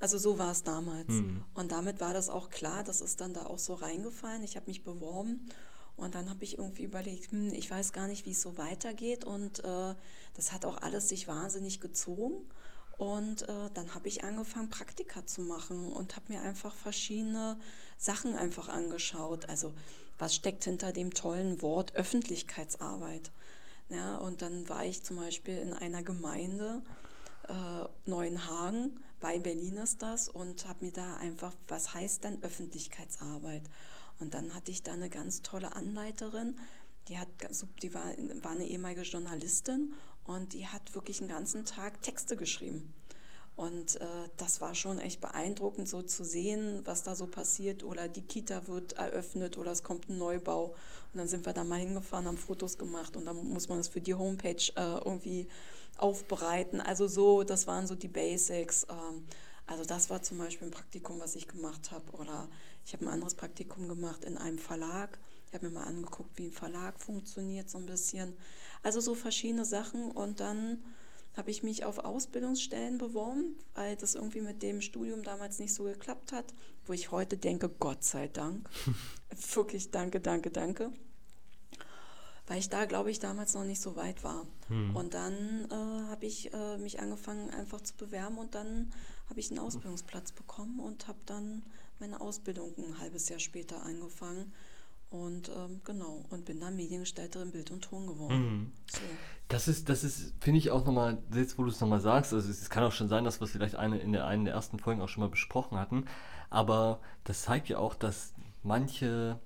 Also 0.00 0.18
so 0.18 0.36
war 0.36 0.50
es 0.50 0.64
damals. 0.64 1.06
Mhm. 1.06 1.44
Und 1.54 1.70
damit 1.70 2.00
war 2.00 2.12
das 2.12 2.28
auch 2.28 2.50
klar, 2.50 2.82
das 2.82 3.00
ist 3.00 3.20
dann 3.20 3.34
da 3.34 3.46
auch 3.46 3.60
so 3.60 3.74
reingefallen. 3.74 4.42
Ich 4.42 4.56
habe 4.56 4.66
mich 4.66 4.82
beworben 4.82 5.48
und 5.96 6.16
dann 6.16 6.28
habe 6.28 6.42
ich 6.42 6.58
irgendwie 6.58 6.82
überlegt, 6.82 7.30
hm, 7.30 7.52
ich 7.52 7.70
weiß 7.70 7.92
gar 7.92 8.08
nicht, 8.08 8.26
wie 8.26 8.32
es 8.32 8.42
so 8.42 8.58
weitergeht. 8.58 9.24
Und 9.24 9.60
äh, 9.60 9.94
das 10.34 10.50
hat 10.50 10.64
auch 10.64 10.82
alles 10.82 11.08
sich 11.08 11.28
wahnsinnig 11.28 11.80
gezogen. 11.80 12.34
Und 12.98 13.48
äh, 13.48 13.70
dann 13.74 13.94
habe 13.94 14.08
ich 14.08 14.24
angefangen, 14.24 14.70
Praktika 14.70 15.24
zu 15.24 15.40
machen 15.40 15.92
und 15.92 16.16
habe 16.16 16.32
mir 16.32 16.42
einfach 16.42 16.74
verschiedene 16.74 17.60
Sachen 17.96 18.34
einfach 18.34 18.68
angeschaut. 18.68 19.48
Also 19.48 19.72
was 20.18 20.34
steckt 20.34 20.64
hinter 20.64 20.92
dem 20.92 21.14
tollen 21.14 21.62
Wort 21.62 21.94
Öffentlichkeitsarbeit? 21.94 23.30
Ja, 23.94 24.16
und 24.16 24.42
dann 24.42 24.68
war 24.68 24.84
ich 24.84 25.04
zum 25.04 25.16
Beispiel 25.16 25.58
in 25.58 25.72
einer 25.72 26.02
Gemeinde, 26.02 26.82
äh, 27.48 27.84
Neuenhagen, 28.06 28.98
bei 29.20 29.38
Berlin 29.38 29.76
ist 29.76 30.02
das 30.02 30.28
und 30.28 30.66
habe 30.66 30.86
mir 30.86 30.92
da 30.92 31.16
einfach, 31.16 31.54
was 31.68 31.94
heißt 31.94 32.24
dann 32.24 32.42
Öffentlichkeitsarbeit? 32.42 33.62
Und 34.18 34.34
dann 34.34 34.54
hatte 34.54 34.70
ich 34.70 34.82
da 34.82 34.92
eine 34.92 35.08
ganz 35.08 35.42
tolle 35.42 35.76
Anleiterin, 35.76 36.58
die 37.08 37.18
hat, 37.18 37.28
die 37.82 37.94
war, 37.94 38.04
war 38.42 38.52
eine 38.52 38.66
ehemalige 38.66 39.02
Journalistin 39.02 39.94
und 40.24 40.54
die 40.54 40.66
hat 40.66 40.94
wirklich 40.94 41.20
einen 41.20 41.28
ganzen 41.28 41.64
Tag 41.64 42.02
Texte 42.02 42.36
geschrieben. 42.36 42.92
Und 43.56 44.00
äh, 44.00 44.06
das 44.36 44.60
war 44.60 44.74
schon 44.74 44.98
echt 44.98 45.20
beeindruckend, 45.20 45.88
so 45.88 46.02
zu 46.02 46.24
sehen, 46.24 46.80
was 46.84 47.04
da 47.04 47.14
so 47.14 47.26
passiert. 47.26 47.84
Oder 47.84 48.08
die 48.08 48.22
Kita 48.22 48.66
wird 48.66 48.94
eröffnet 48.94 49.58
oder 49.58 49.70
es 49.70 49.84
kommt 49.84 50.08
ein 50.08 50.18
Neubau. 50.18 50.74
Und 51.12 51.18
dann 51.18 51.28
sind 51.28 51.46
wir 51.46 51.52
da 51.52 51.62
mal 51.62 51.78
hingefahren, 51.78 52.26
haben 52.26 52.36
Fotos 52.36 52.78
gemacht 52.78 53.16
und 53.16 53.26
dann 53.26 53.36
muss 53.48 53.68
man 53.68 53.78
das 53.78 53.86
für 53.86 54.00
die 54.00 54.14
Homepage 54.14 54.72
äh, 54.74 54.98
irgendwie 55.04 55.46
aufbereiten. 55.98 56.80
Also 56.80 57.06
so, 57.06 57.44
das 57.44 57.68
waren 57.68 57.86
so 57.86 57.94
die 57.94 58.08
Basics. 58.08 58.86
Ähm, 58.90 59.24
also 59.66 59.84
das 59.84 60.10
war 60.10 60.20
zum 60.22 60.38
Beispiel 60.38 60.68
ein 60.68 60.72
Praktikum, 60.72 61.20
was 61.20 61.36
ich 61.36 61.46
gemacht 61.46 61.92
habe. 61.92 62.10
Oder 62.12 62.48
ich 62.84 62.92
habe 62.92 63.06
ein 63.06 63.12
anderes 63.12 63.36
Praktikum 63.36 63.88
gemacht 63.88 64.24
in 64.24 64.36
einem 64.36 64.58
Verlag. 64.58 65.18
Ich 65.46 65.54
habe 65.54 65.68
mir 65.68 65.74
mal 65.74 65.84
angeguckt, 65.84 66.36
wie 66.36 66.46
ein 66.46 66.52
Verlag 66.52 67.00
funktioniert 67.00 67.70
so 67.70 67.78
ein 67.78 67.86
bisschen. 67.86 68.36
Also 68.82 69.00
so 69.00 69.14
verschiedene 69.14 69.64
Sachen. 69.64 70.10
Und 70.10 70.40
dann 70.40 70.82
habe 71.36 71.50
ich 71.50 71.62
mich 71.62 71.84
auf 71.84 71.98
Ausbildungsstellen 71.98 72.98
beworben, 72.98 73.56
weil 73.74 73.96
das 73.96 74.14
irgendwie 74.14 74.40
mit 74.40 74.62
dem 74.62 74.80
Studium 74.80 75.22
damals 75.22 75.58
nicht 75.58 75.74
so 75.74 75.84
geklappt 75.84 76.32
hat. 76.32 76.54
Wo 76.86 76.92
ich 76.92 77.10
heute 77.10 77.36
denke, 77.36 77.68
Gott 77.68 78.04
sei 78.04 78.28
Dank. 78.28 78.68
Wirklich 79.54 79.90
danke, 79.90 80.20
danke, 80.20 80.50
danke 80.50 80.92
weil 82.46 82.58
ich 82.58 82.68
da, 82.68 82.84
glaube 82.84 83.10
ich, 83.10 83.18
damals 83.18 83.54
noch 83.54 83.64
nicht 83.64 83.80
so 83.80 83.96
weit 83.96 84.22
war. 84.22 84.46
Hm. 84.68 84.94
Und 84.94 85.14
dann 85.14 85.66
äh, 85.70 86.10
habe 86.10 86.26
ich 86.26 86.52
äh, 86.52 86.78
mich 86.78 87.00
angefangen, 87.00 87.50
einfach 87.50 87.80
zu 87.80 87.94
bewerben 87.94 88.38
und 88.38 88.54
dann 88.54 88.92
habe 89.30 89.40
ich 89.40 89.50
einen 89.50 89.60
Ausbildungsplatz 89.60 90.32
bekommen 90.32 90.80
und 90.80 91.08
habe 91.08 91.18
dann 91.24 91.62
meine 91.98 92.20
Ausbildung 92.20 92.74
ein 92.76 92.98
halbes 92.98 93.28
Jahr 93.28 93.38
später 93.38 93.82
angefangen. 93.82 94.52
Und 95.10 95.48
ähm, 95.48 95.80
genau, 95.84 96.24
und 96.30 96.44
bin 96.44 96.60
dann 96.60 96.76
Mediengestalterin 96.76 97.52
Bild 97.52 97.70
und 97.70 97.82
Ton 97.82 98.06
geworden. 98.06 98.36
Mhm. 98.36 98.72
So. 98.90 99.00
Das 99.48 99.68
ist, 99.68 99.88
das 99.88 100.02
ist, 100.02 100.34
finde 100.40 100.58
ich 100.58 100.70
auch 100.70 100.84
nochmal, 100.84 101.18
jetzt 101.32 101.58
wo 101.58 101.62
du 101.62 101.68
es 101.68 101.80
nochmal 101.80 102.00
sagst, 102.00 102.32
also 102.32 102.48
es, 102.48 102.62
es, 102.62 102.70
kann 102.70 102.82
auch 102.82 102.92
schon 102.92 103.08
sein, 103.08 103.24
dass 103.24 103.40
wir 103.40 103.44
es 103.44 103.52
vielleicht 103.52 103.76
eine, 103.76 103.98
in 103.98 104.12
der 104.12 104.26
einen 104.26 104.44
der 104.44 104.54
ersten 104.54 104.78
Folgen 104.78 105.00
auch 105.00 105.08
schon 105.08 105.20
mal 105.22 105.30
besprochen 105.30 105.78
hatten, 105.78 106.06
aber 106.50 107.00
das 107.24 107.42
zeigt 107.42 107.68
ja 107.68 107.78
auch, 107.78 107.94
dass 107.94 108.34
manche 108.62 109.38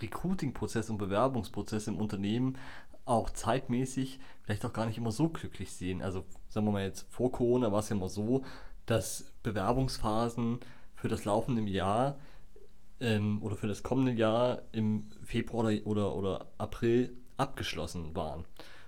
Recruiting-Prozess 0.00 0.90
und 0.90 0.98
Bewerbungsprozess 0.98 1.86
im 1.86 1.98
Unternehmen 1.98 2.56
auch 3.04 3.30
zeitmäßig 3.30 4.18
vielleicht 4.42 4.64
auch 4.64 4.72
gar 4.72 4.86
nicht 4.86 4.98
immer 4.98 5.12
so 5.12 5.28
glücklich 5.28 5.72
sehen. 5.72 6.02
Also 6.02 6.24
sagen 6.48 6.66
wir 6.66 6.72
mal 6.72 6.84
jetzt, 6.84 7.06
vor 7.10 7.30
Corona 7.30 7.70
war 7.70 7.80
es 7.80 7.88
ja 7.88 7.96
immer 7.96 8.08
so, 8.08 8.44
dass 8.86 9.32
Bewerbungsphasen 9.42 10.60
für 10.94 11.08
das 11.08 11.24
laufende 11.24 11.62
Jahr 11.62 12.16
ähm, 13.04 13.42
oder 13.42 13.56
für 13.56 13.68
das 13.68 13.82
kommende 13.82 14.12
Jahr 14.12 14.62
im 14.72 15.04
Februar 15.22 15.72
oder, 15.84 16.16
oder 16.16 16.46
April 16.58 17.14
abgeschlossen 17.36 18.16
waren. 18.16 18.44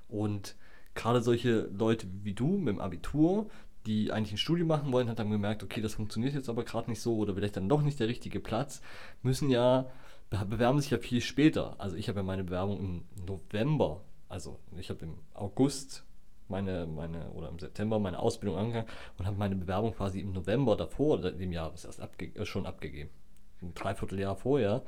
Und 0.09 0.57
gerade 0.95 1.21
solche 1.21 1.69
Leute 1.73 2.07
wie 2.23 2.33
du 2.33 2.57
mit 2.57 2.69
dem 2.69 2.81
Abitur, 2.81 3.49
die 3.85 4.11
eigentlich 4.11 4.33
ein 4.33 4.39
Studium 4.39 4.69
machen 4.69 4.93
wollen, 4.93 5.09
hat 5.09 5.19
dann 5.19 5.31
gemerkt, 5.31 5.63
okay, 5.63 5.81
das 5.81 5.95
funktioniert 5.95 6.35
jetzt 6.35 6.49
aber 6.49 6.65
gerade 6.65 6.91
nicht 6.91 7.01
so 7.01 7.17
oder 7.17 7.35
vielleicht 7.35 7.57
dann 7.57 7.69
doch 7.69 7.83
nicht 7.83 8.01
der 8.01 8.09
richtige 8.09 8.41
Platz, 8.41 8.81
müssen 9.23 9.51
ja, 9.51 9.87
bewerben 10.31 10.81
sich 10.81 10.91
ja 10.91 10.99
viel 10.99 11.21
später. 11.21 11.77
Also 11.79 11.97
ich 11.97 12.09
habe 12.09 12.21
ja 12.21 12.25
meine 12.25 12.43
Bewerbung 12.43 12.79
im 12.79 13.05
November, 13.27 14.03
also 14.29 14.59
ich 14.77 14.91
habe 14.91 15.05
im 15.05 15.19
August 15.35 16.05
meine, 16.49 16.87
meine, 16.87 17.31
oder 17.33 17.49
im 17.49 17.59
September 17.59 17.99
meine 17.99 18.19
Ausbildung 18.19 18.59
angefangen 18.59 18.89
und 19.19 19.27
habe 19.27 19.37
meine 19.37 19.57
Bewerbung 19.57 19.95
quasi 19.95 20.21
im 20.21 20.33
November 20.33 20.77
davor, 20.77 21.21
dem 21.21 21.53
Jahr 21.53 21.71
erst 21.71 22.01
abge 22.01 22.27
äh, 22.35 22.45
schon 22.45 22.67
abgegeben. 22.67 23.11
Ein 23.63 23.75
Dreivierteljahr 23.75 24.37
vorher. 24.37 24.83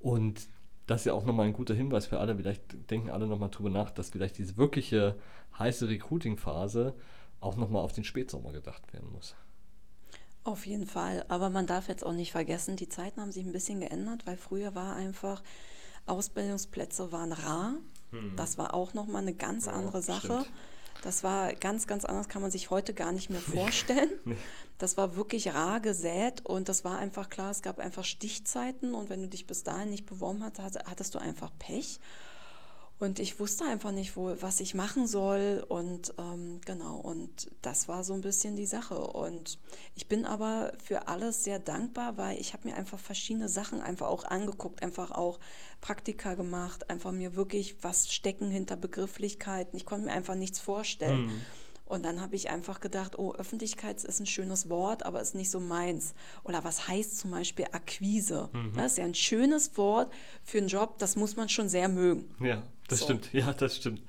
Und 0.00 0.48
das 0.86 1.02
ist 1.02 1.04
ja 1.06 1.12
auch 1.12 1.24
nochmal 1.24 1.46
ein 1.46 1.52
guter 1.52 1.74
Hinweis 1.74 2.06
für 2.06 2.18
alle. 2.18 2.36
Vielleicht 2.36 2.90
denken 2.90 3.10
alle 3.10 3.26
nochmal 3.26 3.50
drüber 3.50 3.70
nach, 3.70 3.90
dass 3.90 4.10
vielleicht 4.10 4.38
diese 4.38 4.56
wirkliche 4.56 5.16
heiße 5.58 5.88
Recruiting-Phase 5.88 6.94
auch 7.40 7.56
nochmal 7.56 7.82
auf 7.82 7.92
den 7.92 8.04
Spätsommer 8.04 8.52
gedacht 8.52 8.92
werden 8.92 9.10
muss. 9.12 9.34
Auf 10.44 10.66
jeden 10.66 10.86
Fall. 10.86 11.24
Aber 11.28 11.50
man 11.50 11.66
darf 11.66 11.88
jetzt 11.88 12.04
auch 12.04 12.12
nicht 12.12 12.32
vergessen, 12.32 12.76
die 12.76 12.88
Zeiten 12.88 13.20
haben 13.20 13.32
sich 13.32 13.46
ein 13.46 13.52
bisschen 13.52 13.80
geändert, 13.80 14.26
weil 14.26 14.36
früher 14.36 14.74
war 14.74 14.96
einfach, 14.96 15.42
Ausbildungsplätze 16.06 17.12
waren 17.12 17.32
rar. 17.32 17.74
Hm. 18.10 18.34
Das 18.36 18.58
war 18.58 18.74
auch 18.74 18.92
nochmal 18.92 19.22
eine 19.22 19.34
ganz 19.34 19.66
ja, 19.66 19.72
andere 19.72 20.02
Sache. 20.02 20.40
Stimmt. 20.40 20.52
Das 21.02 21.24
war 21.24 21.52
ganz, 21.54 21.86
ganz 21.86 22.04
anders, 22.04 22.28
kann 22.28 22.42
man 22.42 22.50
sich 22.50 22.70
heute 22.70 22.94
gar 22.94 23.12
nicht 23.12 23.28
mehr 23.28 23.40
vorstellen. 23.40 24.10
Nee. 24.24 24.36
Das 24.78 24.96
war 24.96 25.14
wirklich 25.14 25.54
rar 25.54 25.78
gesät 25.78 26.44
und 26.44 26.68
das 26.68 26.84
war 26.84 26.98
einfach 26.98 27.28
klar, 27.28 27.52
es 27.52 27.62
gab 27.62 27.78
einfach 27.78 28.04
Stichzeiten 28.04 28.94
und 28.94 29.10
wenn 29.10 29.22
du 29.22 29.28
dich 29.28 29.46
bis 29.46 29.62
dahin 29.62 29.90
nicht 29.90 30.06
beworben 30.06 30.42
hast, 30.42 30.58
hattest 30.58 31.14
du 31.14 31.20
einfach 31.20 31.52
Pech. 31.60 32.00
Und 33.02 33.18
ich 33.18 33.40
wusste 33.40 33.64
einfach 33.64 33.90
nicht, 33.90 34.16
wo, 34.16 34.32
was 34.40 34.60
ich 34.60 34.74
machen 34.74 35.08
soll. 35.08 35.66
Und 35.68 36.14
ähm, 36.18 36.60
genau, 36.64 36.98
und 36.98 37.50
das 37.60 37.88
war 37.88 38.04
so 38.04 38.14
ein 38.14 38.20
bisschen 38.20 38.54
die 38.54 38.64
Sache. 38.64 38.94
Und 38.96 39.58
ich 39.96 40.06
bin 40.06 40.24
aber 40.24 40.72
für 40.80 41.08
alles 41.08 41.42
sehr 41.42 41.58
dankbar, 41.58 42.16
weil 42.16 42.38
ich 42.38 42.52
habe 42.52 42.68
mir 42.68 42.76
einfach 42.76 43.00
verschiedene 43.00 43.48
Sachen 43.48 43.80
einfach 43.80 44.06
auch 44.06 44.22
angeguckt, 44.22 44.84
einfach 44.84 45.10
auch 45.10 45.40
Praktika 45.80 46.34
gemacht, 46.34 46.90
einfach 46.90 47.10
mir 47.10 47.34
wirklich 47.34 47.74
was 47.82 48.12
stecken 48.12 48.52
hinter 48.52 48.76
Begrifflichkeiten. 48.76 49.76
Ich 49.76 49.84
konnte 49.84 50.06
mir 50.06 50.12
einfach 50.12 50.36
nichts 50.36 50.60
vorstellen. 50.60 51.26
Mhm. 51.26 51.40
Und 51.86 52.04
dann 52.04 52.20
habe 52.20 52.36
ich 52.36 52.50
einfach 52.50 52.78
gedacht, 52.78 53.18
oh, 53.18 53.34
Öffentlichkeit 53.34 54.02
ist 54.04 54.20
ein 54.20 54.26
schönes 54.26 54.70
Wort, 54.70 55.04
aber 55.04 55.20
ist 55.20 55.34
nicht 55.34 55.50
so 55.50 55.58
meins. 55.58 56.14
Oder 56.44 56.62
was 56.62 56.86
heißt 56.86 57.18
zum 57.18 57.32
Beispiel 57.32 57.66
Akquise? 57.72 58.48
Mhm. 58.52 58.74
Das 58.76 58.92
ist 58.92 58.98
ja 58.98 59.04
ein 59.04 59.14
schönes 59.14 59.76
Wort 59.76 60.12
für 60.44 60.58
einen 60.58 60.68
Job, 60.68 60.98
das 60.98 61.16
muss 61.16 61.34
man 61.34 61.48
schon 61.48 61.68
sehr 61.68 61.88
mögen. 61.88 62.32
Ja, 62.40 62.62
das 62.92 63.00
so. 63.00 63.06
stimmt. 63.06 63.30
Ja, 63.32 63.52
das 63.52 63.76
stimmt. 63.76 64.02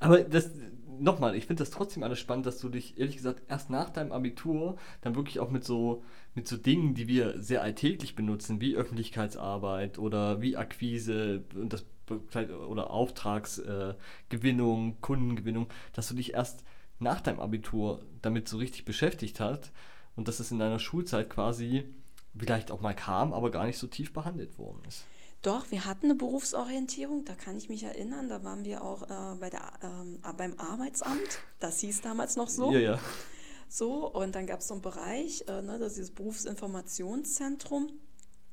Aber 0.00 0.20
das, 0.20 0.50
nochmal, 0.98 1.34
ich 1.34 1.46
finde 1.46 1.62
das 1.62 1.70
trotzdem 1.70 2.02
alles 2.02 2.18
spannend, 2.18 2.46
dass 2.46 2.58
du 2.58 2.68
dich, 2.68 2.98
ehrlich 2.98 3.16
gesagt, 3.16 3.42
erst 3.48 3.70
nach 3.70 3.90
deinem 3.90 4.12
Abitur 4.12 4.76
dann 5.00 5.14
wirklich 5.14 5.40
auch 5.40 5.50
mit 5.50 5.64
so, 5.64 6.04
mit 6.34 6.46
so 6.46 6.56
Dingen, 6.56 6.94
die 6.94 7.08
wir 7.08 7.40
sehr 7.40 7.62
alltäglich 7.62 8.14
benutzen, 8.14 8.60
wie 8.60 8.76
Öffentlichkeitsarbeit 8.76 9.98
oder 9.98 10.40
wie 10.40 10.56
Akquise 10.56 11.44
und 11.54 11.72
das 11.72 11.84
oder 12.68 12.90
Auftragsgewinnung, 12.90 14.90
äh, 14.90 14.94
Kundengewinnung, 15.00 15.68
dass 15.94 16.08
du 16.08 16.14
dich 16.14 16.34
erst 16.34 16.62
nach 16.98 17.22
deinem 17.22 17.40
Abitur 17.40 18.04
damit 18.20 18.46
so 18.46 18.58
richtig 18.58 18.84
beschäftigt 18.84 19.40
hat 19.40 19.72
und 20.14 20.28
dass 20.28 20.38
es 20.38 20.50
in 20.50 20.58
deiner 20.58 20.78
Schulzeit 20.78 21.30
quasi 21.30 21.84
vielleicht 22.36 22.70
auch 22.70 22.80
mal 22.80 22.94
kam, 22.94 23.32
aber 23.32 23.50
gar 23.50 23.64
nicht 23.64 23.78
so 23.78 23.86
tief 23.86 24.12
behandelt 24.12 24.58
worden 24.58 24.82
ist. 24.86 25.04
Doch, 25.44 25.70
wir 25.70 25.84
hatten 25.84 26.06
eine 26.06 26.14
Berufsorientierung, 26.14 27.26
da 27.26 27.34
kann 27.34 27.58
ich 27.58 27.68
mich 27.68 27.82
erinnern. 27.82 28.30
Da 28.30 28.42
waren 28.44 28.64
wir 28.64 28.82
auch 28.82 29.02
äh, 29.02 29.36
bei 29.38 29.50
der, 29.50 29.60
ähm, 29.82 30.18
beim 30.38 30.58
Arbeitsamt, 30.58 31.40
das 31.60 31.80
hieß 31.80 32.00
damals 32.00 32.36
noch 32.36 32.48
so. 32.48 32.72
Ja, 32.72 32.78
ja. 32.78 32.98
So, 33.68 34.10
und 34.10 34.34
dann 34.34 34.46
gab 34.46 34.60
es 34.60 34.68
so 34.68 34.74
einen 34.74 34.82
Bereich, 34.82 35.44
äh, 35.46 35.60
ne, 35.60 35.78
das 35.78 35.88
ist 35.88 35.96
dieses 35.98 36.10
Berufsinformationszentrum. 36.12 37.90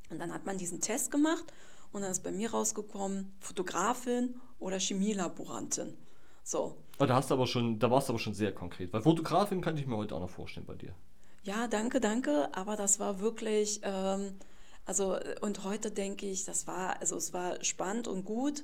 Und 0.10 0.19
dann 0.19 0.33
hat 0.33 0.45
man 0.45 0.57
diesen 0.57 0.81
Test 0.81 1.12
gemacht 1.12 1.45
und 1.93 2.01
dann 2.01 2.12
ist 2.12 2.24
bei 2.24 2.31
mir 2.33 2.51
rausgekommen, 2.51 3.31
Fotografin 3.39 4.36
oder 4.60 4.77
Chemielaborantin. 4.77 5.95
So. 6.43 6.75
Aber 6.98 7.07
da 7.07 7.15
hast 7.15 7.29
du 7.29 7.36
aber 7.36 7.48
schon, 7.48 7.79
da 7.79 7.89
warst 7.89 8.10
du 8.10 8.13
aber 8.13 8.19
schon 8.19 8.33
sehr 8.33 8.53
konkret. 8.53 8.91
Weil 8.91 9.01
Fotografin 9.01 9.62
kann 9.62 9.77
ich 9.77 9.88
mir 9.88 9.95
heute 9.95 10.13
auch 10.15 10.19
noch 10.19 10.29
vorstellen 10.29 10.65
bei 10.65 10.75
dir. 10.75 10.93
Ja, 11.43 11.67
danke, 11.69 12.01
danke. 12.01 12.50
Aber 12.53 12.75
das 12.75 13.00
war 13.00 13.21
wirklich, 13.21 13.79
ähm, 13.83 14.33
also 14.86 15.18
und 15.42 15.64
heute 15.64 15.92
denke 15.92 16.26
ich, 16.26 16.46
das 16.46 16.68
war, 16.68 17.00
also 17.00 17.16
es 17.18 17.34
war 17.34 17.64
spannend 17.64 18.08
und 18.08 18.26
gut. 18.26 18.64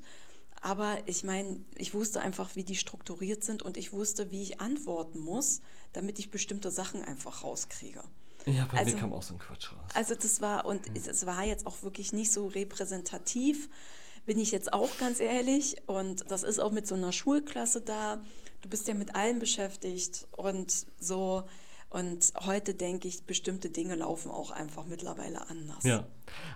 Aber 0.60 0.98
ich 1.06 1.24
meine, 1.24 1.64
ich 1.76 1.94
wusste 1.94 2.20
einfach, 2.22 2.56
wie 2.56 2.64
die 2.64 2.76
strukturiert 2.76 3.44
sind 3.44 3.62
und 3.62 3.78
ich 3.78 3.94
wusste, 3.94 4.32
wie 4.32 4.42
ich 4.42 4.60
antworten 4.60 5.20
muss, 5.20 5.62
damit 5.94 6.18
ich 6.18 6.32
bestimmte 6.32 6.72
Sachen 6.72 7.04
einfach 7.04 7.44
rauskriege. 7.44 8.04
Ja, 8.48 8.68
bei 8.72 8.80
also, 8.80 8.94
mir 8.94 9.00
kam 9.00 9.14
auch 9.14 9.22
so 9.22 9.36
ein 9.36 9.40
Quatsch 9.40 9.72
raus. 9.72 9.92
Also 9.94 10.16
das 10.16 10.42
war, 10.42 10.66
und 10.66 10.88
hm. 10.88 10.96
es 10.96 11.26
war 11.26 11.46
jetzt 11.46 11.68
auch 11.68 11.84
wirklich 11.84 12.12
nicht 12.12 12.32
so 12.32 12.48
repräsentativ 12.48 13.70
bin 14.28 14.38
ich 14.38 14.52
jetzt 14.52 14.74
auch 14.74 14.96
ganz 15.00 15.20
ehrlich. 15.20 15.78
Und 15.88 16.30
das 16.30 16.44
ist 16.44 16.60
auch 16.60 16.72
mit 16.72 16.86
so 16.86 16.94
einer 16.94 17.12
Schulklasse 17.12 17.82
da. 17.82 18.22
Du 18.62 18.70
bist 18.70 18.88
ja 18.88 18.94
mit 18.94 19.16
allem 19.16 19.40
beschäftigt 19.40 20.28
und 20.36 20.86
so. 21.00 21.44
Und 21.90 22.34
heute 22.42 22.74
denke 22.74 23.08
ich, 23.08 23.24
bestimmte 23.24 23.70
Dinge 23.70 23.96
laufen 23.96 24.30
auch 24.30 24.52
einfach 24.52 24.86
mittlerweile 24.86 25.50
anders. 25.50 25.84
Ja, 25.84 26.06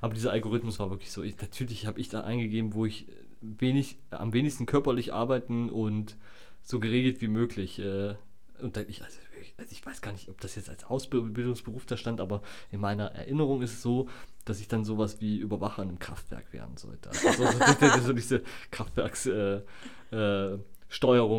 aber 0.01 0.13
dieser 0.13 0.31
Algorithmus 0.31 0.79
war 0.79 0.89
wirklich 0.89 1.11
so. 1.11 1.23
Ich, 1.23 1.39
natürlich 1.39 1.85
habe 1.85 1.99
ich 1.99 2.09
da 2.09 2.21
eingegeben, 2.21 2.73
wo 2.73 2.85
ich 2.85 3.07
wenig, 3.39 3.97
am 4.09 4.33
wenigsten 4.33 4.65
körperlich 4.65 5.13
arbeiten 5.13 5.69
und 5.69 6.17
so 6.61 6.79
geregelt 6.79 7.21
wie 7.21 7.29
möglich. 7.29 7.79
Äh, 7.79 8.15
und 8.61 8.77
ich, 8.77 9.03
also 9.03 9.17
also 9.61 9.71
ich 9.71 9.85
weiß 9.85 10.01
gar 10.01 10.11
nicht, 10.11 10.29
ob 10.29 10.41
das 10.41 10.55
jetzt 10.55 10.69
als 10.69 10.83
Ausbildungsberuf 10.83 11.85
da 11.85 11.97
stand, 11.97 12.19
aber 12.19 12.41
in 12.71 12.79
meiner 12.79 13.11
Erinnerung 13.11 13.61
ist 13.61 13.73
es 13.73 13.81
so, 13.81 14.09
dass 14.45 14.59
ich 14.59 14.67
dann 14.67 14.83
sowas 14.83 15.21
wie 15.21 15.37
Überwacher 15.37 15.83
in 15.83 15.89
einem 15.89 15.99
Kraftwerk 15.99 16.51
werden 16.51 16.77
sollte. 16.77 17.09
Also 17.09 17.45
so, 17.45 17.99
so 18.05 18.13
diese 18.13 18.41
Kraftwerkssteuerung 18.71 19.63
äh, 20.11 20.53
äh, 20.53 20.59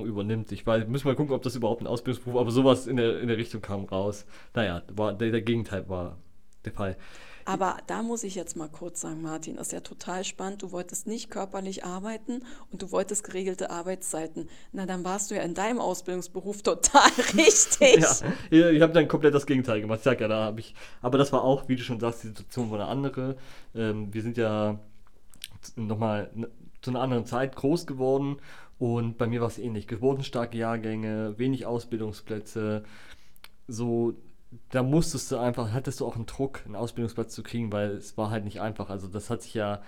übernimmt. 0.04 0.52
Ich 0.52 0.66
weiß, 0.66 0.86
müssen 0.88 1.06
mal 1.06 1.16
gucken, 1.16 1.34
ob 1.34 1.42
das 1.42 1.56
überhaupt 1.56 1.82
ein 1.82 1.86
Ausbildungsberuf, 1.86 2.40
aber 2.40 2.50
sowas 2.50 2.86
in 2.86 2.96
der, 2.96 3.20
in 3.20 3.28
der 3.28 3.36
Richtung 3.36 3.60
kam 3.60 3.84
raus. 3.84 4.24
Naja, 4.54 4.82
war, 4.94 5.12
der, 5.12 5.30
der 5.30 5.42
Gegenteil 5.42 5.88
war 5.88 6.16
der 6.64 6.72
Fall. 6.72 6.96
Aber 7.44 7.78
da 7.86 8.02
muss 8.02 8.22
ich 8.22 8.34
jetzt 8.34 8.56
mal 8.56 8.68
kurz 8.68 9.00
sagen, 9.00 9.22
Martin, 9.22 9.56
das 9.56 9.68
ist 9.68 9.72
ja 9.72 9.80
total 9.80 10.24
spannend. 10.24 10.62
Du 10.62 10.72
wolltest 10.72 11.06
nicht 11.06 11.30
körperlich 11.30 11.84
arbeiten 11.84 12.44
und 12.70 12.82
du 12.82 12.92
wolltest 12.92 13.24
geregelte 13.24 13.70
Arbeitszeiten. 13.70 14.48
Na, 14.72 14.86
dann 14.86 15.04
warst 15.04 15.30
du 15.30 15.34
ja 15.34 15.42
in 15.42 15.54
deinem 15.54 15.80
Ausbildungsberuf 15.80 16.62
total 16.62 17.10
richtig. 17.36 18.04
ja, 18.50 18.70
ich 18.70 18.80
habe 18.80 18.92
dann 18.92 19.08
komplett 19.08 19.34
das 19.34 19.46
Gegenteil 19.46 19.80
gemacht. 19.80 19.98
Ich 19.98 20.04
sag 20.04 20.20
ja, 20.20 20.28
da 20.28 20.44
habe 20.44 20.60
ich. 20.60 20.74
Aber 21.00 21.18
das 21.18 21.32
war 21.32 21.42
auch, 21.42 21.68
wie 21.68 21.76
du 21.76 21.82
schon 21.82 22.00
sagst, 22.00 22.22
die 22.22 22.28
Situation 22.28 22.70
war 22.70 22.80
eine 22.80 22.88
andere. 22.88 23.36
Ähm, 23.74 24.12
wir 24.14 24.22
sind 24.22 24.36
ja 24.36 24.78
nochmal 25.76 26.30
zu 26.80 26.90
einer 26.90 27.00
anderen 27.00 27.26
Zeit 27.26 27.56
groß 27.56 27.86
geworden 27.86 28.38
und 28.82 29.16
bei 29.16 29.28
mir 29.28 29.40
war 29.40 29.46
es 29.46 29.60
ähnlich. 29.60 29.86
Geburtenstarke 29.86 30.58
Jahrgänge, 30.58 31.38
wenig 31.38 31.66
Ausbildungsplätze, 31.66 32.82
so 33.68 34.14
da 34.70 34.82
musstest 34.82 35.30
du 35.30 35.36
einfach, 35.36 35.70
hattest 35.70 36.00
du 36.00 36.06
auch 36.06 36.16
einen 36.16 36.26
Druck, 36.26 36.62
einen 36.64 36.74
Ausbildungsplatz 36.74 37.32
zu 37.32 37.44
kriegen, 37.44 37.70
weil 37.70 37.92
es 37.92 38.18
war 38.18 38.30
halt 38.30 38.42
nicht 38.42 38.60
einfach. 38.60 38.90
Also 38.90 39.06
das 39.06 39.30
hat 39.30 39.42
sich 39.42 39.54
ja 39.54 39.82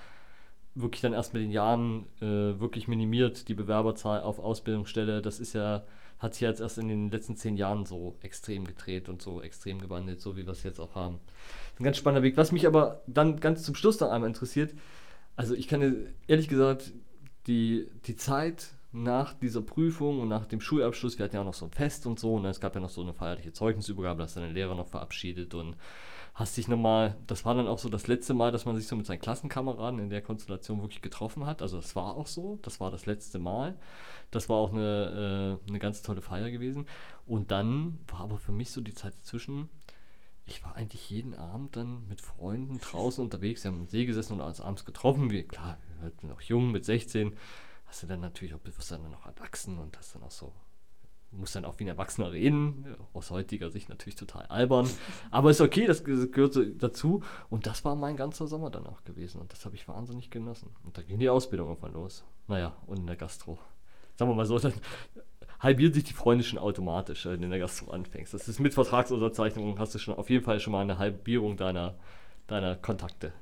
wirklich 0.77 1.01
dann 1.01 1.13
erst 1.13 1.35
mit 1.35 1.43
den 1.43 1.51
Jahren 1.51 2.07
äh, 2.21 2.61
wirklich 2.61 2.87
minimiert, 2.87 3.49
die 3.49 3.55
Bewerberzahl 3.55 4.23
auf 4.23 4.39
Ausbildungsstelle. 4.39 5.23
Das 5.23 5.41
ist 5.41 5.55
ja, 5.55 5.83
hat 6.21 6.35
sich 6.35 6.43
jetzt 6.43 6.61
erst 6.61 6.79
in 6.79 6.87
den 6.87 7.11
letzten 7.11 7.35
zehn 7.35 7.57
Jahren 7.57 7.87
so 7.87 8.17
extrem 8.23 8.65
gedreht 8.65 9.09
und 9.09 9.21
so 9.21 9.43
extrem 9.43 9.81
gewandelt, 9.81 10.21
so 10.21 10.37
wie 10.37 10.47
wir 10.47 10.53
es 10.53 10.63
jetzt 10.63 10.79
auch 10.79 10.95
haben. 10.95 11.19
Ein 11.81 11.85
ganz 11.85 11.97
spannender 11.97 12.23
Weg. 12.23 12.37
Was 12.37 12.53
mich 12.53 12.69
aber 12.69 13.03
dann 13.09 13.41
ganz 13.41 13.65
zum 13.65 13.75
Schluss 13.75 13.99
noch 13.99 14.13
einmal 14.13 14.29
interessiert, 14.29 14.73
also 15.35 15.53
ich 15.57 15.67
kann 15.67 16.07
ehrlich 16.29 16.47
gesagt, 16.47 16.93
die, 17.49 17.89
die 18.07 18.15
Zeit 18.15 18.69
nach 18.95 19.35
dieser 19.35 19.61
Prüfung 19.61 20.21
und 20.21 20.29
nach 20.29 20.47
dem 20.47 20.61
Schulabschluss, 20.61 21.19
wir 21.19 21.25
hatten 21.25 21.35
ja 21.35 21.43
auch 21.43 21.47
noch 21.47 21.55
so 21.55 21.67
ein 21.67 21.73
Fest 21.73 22.07
und 22.07 22.19
so, 22.19 22.35
und 22.35 22.43
ne, 22.43 22.49
es 22.49 22.61
gab 22.61 22.75
ja 22.75 22.81
noch 22.81 22.91
so 22.91 23.03
eine 23.03 23.13
feierliche 23.13 23.53
Zeugnisübergabe, 23.53 24.19
da 24.19 24.25
hast 24.25 24.37
deine 24.37 24.53
Lehrer 24.53 24.75
noch 24.75 24.87
verabschiedet 24.87 25.55
und 25.55 25.77
hast 26.35 26.57
dich 26.57 26.67
nochmal, 26.69 27.17
das 27.27 27.45
war 27.45 27.55
dann 27.55 27.69
auch 27.69 27.79
so 27.79 27.89
das 27.89 28.09
letzte 28.09 28.35
Mal, 28.35 28.51
dass 28.51 28.65
man 28.65 28.77
sich 28.77 28.89
so 28.89 28.97
mit 28.97 29.07
seinen 29.07 29.21
Klassenkameraden 29.21 30.01
in 30.01 30.11
der 30.11 30.21
Konstellation 30.21 30.81
wirklich 30.83 31.01
getroffen 31.01 31.47
hat. 31.47 31.63
Also 31.63 31.77
das 31.77 31.95
war 31.95 32.17
auch 32.17 32.27
so, 32.27 32.59
das 32.63 32.81
war 32.81 32.91
das 32.91 33.07
letzte 33.07 33.39
Mal. 33.39 33.77
Das 34.33 34.49
war 34.49 34.57
auch 34.57 34.73
eine, 34.73 35.61
äh, 35.65 35.69
eine 35.69 35.79
ganz 35.79 36.03
tolle 36.03 36.23
Feier 36.23 36.51
gewesen. 36.51 36.87
Und 37.25 37.53
dann 37.53 38.01
war 38.09 38.21
aber 38.21 38.39
für 38.39 38.51
mich 38.51 38.73
so 38.73 38.81
die 38.81 38.95
Zeit 38.95 39.15
dazwischen, 39.15 39.69
ich 40.45 40.63
war 40.65 40.75
eigentlich 40.75 41.09
jeden 41.09 41.35
Abend 41.35 41.77
dann 41.77 42.07
mit 42.09 42.21
Freunden 42.21 42.79
draußen 42.79 43.23
unterwegs, 43.23 43.65
wir 43.65 43.71
haben 43.71 43.83
am 43.83 43.87
See 43.87 44.05
gesessen 44.05 44.35
und 44.35 44.41
uns 44.41 44.61
abends 44.61 44.85
getroffen. 44.85 45.31
Wir, 45.31 45.47
klar, 45.47 45.79
wir 46.01 46.11
waren 46.11 46.29
noch 46.29 46.41
jung 46.41 46.73
mit 46.73 46.85
16, 46.85 47.33
hast 47.95 48.03
du 48.03 48.07
dann 48.09 48.21
natürlich 48.21 48.53
auch, 48.55 48.59
wirst 48.65 48.91
dann 48.91 49.09
noch 49.09 49.25
erwachsen 49.25 49.79
und 49.79 49.97
hast 49.97 50.17
dann 50.17 50.25
auch 50.25 50.31
so, 50.33 50.53
musst 51.31 51.55
dann 51.55 51.65
auch 51.65 51.79
wie 51.79 51.85
ein 51.85 51.89
Erwachsener 51.89 52.33
reden. 52.33 52.97
Aus 53.13 53.31
heutiger 53.31 53.71
Sicht 53.71 53.89
natürlich 53.89 54.17
total 54.17 54.47
albern. 54.47 54.91
Aber 55.31 55.51
ist 55.51 55.61
okay, 55.61 55.87
das 55.87 56.03
gehört 56.03 56.59
dazu. 56.83 57.23
Und 57.51 57.69
das 57.69 57.85
war 57.85 57.95
mein 57.95 58.17
ganzer 58.17 58.49
Sommer 58.49 58.71
dann 58.71 58.85
auch 58.89 59.05
gewesen. 59.05 59.41
Und 59.41 59.53
das 59.53 59.65
habe 59.65 59.77
ich 59.77 59.87
wahnsinnig 59.87 60.31
genossen. 60.31 60.75
Und 60.83 60.99
da 60.99 61.03
ging 61.03 61.21
die 61.21 61.29
Ausbildung 61.29 61.69
irgendwann 61.69 61.93
los. 61.93 62.25
Naja, 62.49 62.77
und 62.87 62.99
in 62.99 63.07
der 63.07 63.15
Gastro. 63.15 63.61
Sagen 64.17 64.29
wir 64.29 64.35
mal 64.35 64.47
so, 64.47 64.59
dann 64.59 64.75
halbiert 65.61 65.95
sich 65.95 66.03
die 66.03 66.15
Freunde 66.15 66.43
schon 66.43 66.59
automatisch, 66.59 67.27
wenn 67.27 67.39
du 67.39 67.45
in 67.45 67.51
der 67.51 67.61
Gastro 67.61 67.93
anfängst. 67.93 68.35
Das 68.35 68.49
ist 68.49 68.59
mit 68.59 68.75
Vertragsunterzeichnung, 68.75 69.79
hast 69.79 69.95
du 69.95 70.01
schon 70.01 70.17
auf 70.17 70.31
jeden 70.31 70.45
Fall 70.45 70.59
schon 70.59 70.73
mal 70.73 70.81
eine 70.81 70.99
Halbierung 70.99 71.57
deiner, 71.57 71.95
deiner 72.49 72.75
Kontakte. 72.75 73.33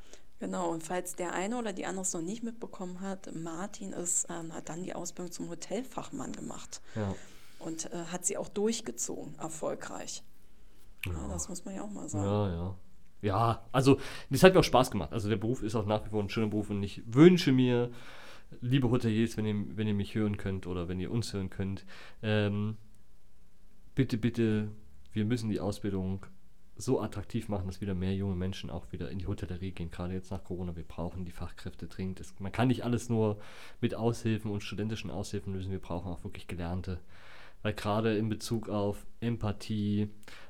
Genau, 0.43 0.73
und 0.73 0.83
falls 0.83 1.15
der 1.15 1.35
eine 1.35 1.57
oder 1.57 1.73
die 1.73 1.87
andere 1.87 2.03
es 2.03 2.13
noch 2.13 2.21
nicht 2.21 2.43
mitbekommen 2.43 3.01
hat, 3.01 3.33
Martin 3.33 3.93
ist, 3.93 4.27
ähm, 4.29 4.53
hat 4.53 4.71
dann 4.71 4.83
die 4.83 4.93
Ausbildung 4.93 5.31
zum 5.31 5.49
Hotelfachmann 5.49 6.33
gemacht. 6.33 6.83
Ja. 6.97 7.15
Und 7.61 7.93
äh, 7.93 8.07
hat 8.11 8.27
sie 8.27 8.37
auch 8.37 8.49
durchgezogen, 8.49 9.39
erfolgreich. 9.39 10.25
Ja. 11.07 11.13
ja. 11.13 11.29
das 11.29 11.49
muss 11.49 11.65
man 11.65 11.77
ja 11.77 11.83
auch 11.83 11.91
mal 11.93 12.09
sagen. 12.09 12.25
Ja, 12.25 12.49
ja. 12.49 12.77
Ja, 13.21 13.65
also 13.71 14.01
das 14.31 14.43
hat 14.43 14.55
mir 14.55 14.59
auch 14.59 14.65
Spaß 14.65 14.91
gemacht. 14.91 15.13
Also 15.13 15.29
der 15.29 15.37
Beruf 15.37 15.63
ist 15.63 15.77
auch 15.77 15.87
nach 15.87 16.05
wie 16.05 16.09
vor 16.09 16.21
ein 16.21 16.29
schöner 16.29 16.49
Beruf 16.49 16.71
und 16.71 16.83
ich 16.83 17.05
wünsche 17.07 17.53
mir, 17.53 17.93
liebe 18.61 18.91
Hoteliers, 18.91 19.37
wenn 19.37 19.47
ihr, 19.47 19.77
wenn 19.77 19.87
ihr 19.87 19.95
mich 19.95 20.17
hören 20.17 20.39
könnt 20.39 20.67
oder 20.67 20.89
wenn 20.89 20.99
ihr 20.99 21.13
uns 21.13 21.33
hören 21.33 21.51
könnt, 21.51 21.87
ähm, 22.21 22.79
bitte, 23.95 24.19
bitte, 24.19 24.73
wir 25.13 25.25
müssen 25.25 25.51
die 25.51 25.61
Ausbildung 25.61 26.27
so 26.85 27.01
attraktiv 27.01 27.49
machen, 27.49 27.67
dass 27.67 27.81
wieder 27.81 27.95
mehr 27.95 28.15
junge 28.15 28.35
Menschen 28.35 28.71
auch 28.71 28.91
wieder 28.93 29.11
in 29.11 29.19
die 29.19 29.27
Hotellerie 29.27 29.73
gehen, 29.73 29.91
gerade 29.91 30.15
jetzt 30.15 30.31
nach 30.31 30.45
Corona. 30.45 30.77
Wir 30.77 30.85
brauchen 30.85 31.25
die 31.25 31.33
Fachkräfte 31.33 31.87
dringend. 31.87 32.21
Es, 32.21 32.35
man 32.39 32.53
kann 32.53 32.69
nicht 32.69 32.85
alles 32.85 33.09
nur 33.09 33.39
mit 33.81 33.95
Aushilfen 33.95 34.51
und 34.51 34.62
studentischen 34.62 35.11
Aushilfen 35.11 35.55
lösen, 35.55 35.71
wir 35.71 35.81
brauchen 35.81 36.11
auch 36.11 36.25
wirklich 36.25 36.47
Gelernte. 36.47 37.01
Weil 37.62 37.75
gerade 37.75 38.17
in 38.17 38.29
Bezug 38.29 38.69
auf 38.69 39.07
Empathie, 39.21 40.09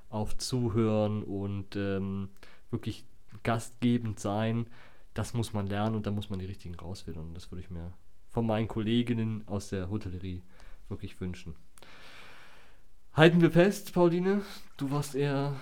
auf 0.09 0.37
Zuhören 0.39 1.23
und 1.23 1.77
ähm, 1.77 2.31
wirklich 2.71 3.05
gastgebend 3.43 4.19
sein, 4.19 4.67
das 5.15 5.35
muss 5.35 5.53
man 5.53 5.67
lernen 5.67 5.97
und 5.97 6.07
da 6.07 6.11
muss 6.11 6.31
man 6.31 6.39
die 6.39 6.47
richtigen 6.47 6.75
rauswählen. 6.75 7.21
Und 7.21 7.35
das 7.35 7.51
würde 7.51 7.63
ich 7.63 7.71
mir 7.71 7.93
von 8.31 8.47
meinen 8.47 8.69
Kolleginnen 8.69 9.47
aus 9.47 9.69
der 9.69 9.91
Hotellerie 9.91 10.43
wirklich 10.89 11.21
wünschen. 11.21 11.55
Halten 13.15 13.43
wir 13.43 13.51
fest, 13.51 13.93
Pauline, 13.93 14.41
du 14.79 14.91
warst 14.91 15.15
eher 15.15 15.55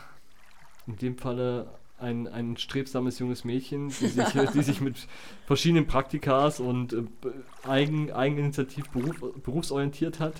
in 0.91 0.97
dem 0.97 1.19
Falle 1.19 1.67
ein, 1.99 2.27
ein 2.29 2.57
strebsames 2.57 3.19
junges 3.19 3.45
Mädchen, 3.45 3.89
die 3.89 4.07
sich, 4.09 4.29
die 4.55 4.63
sich 4.63 4.81
mit 4.81 5.07
verschiedenen 5.47 5.87
Praktikas 5.87 6.61
und 6.61 6.93
äh, 6.93 7.03
eigen, 7.69 8.11
eigeninitiativ 8.13 8.89
beruf, 8.91 9.21
berufsorientiert 9.43 10.19
hat. 10.19 10.35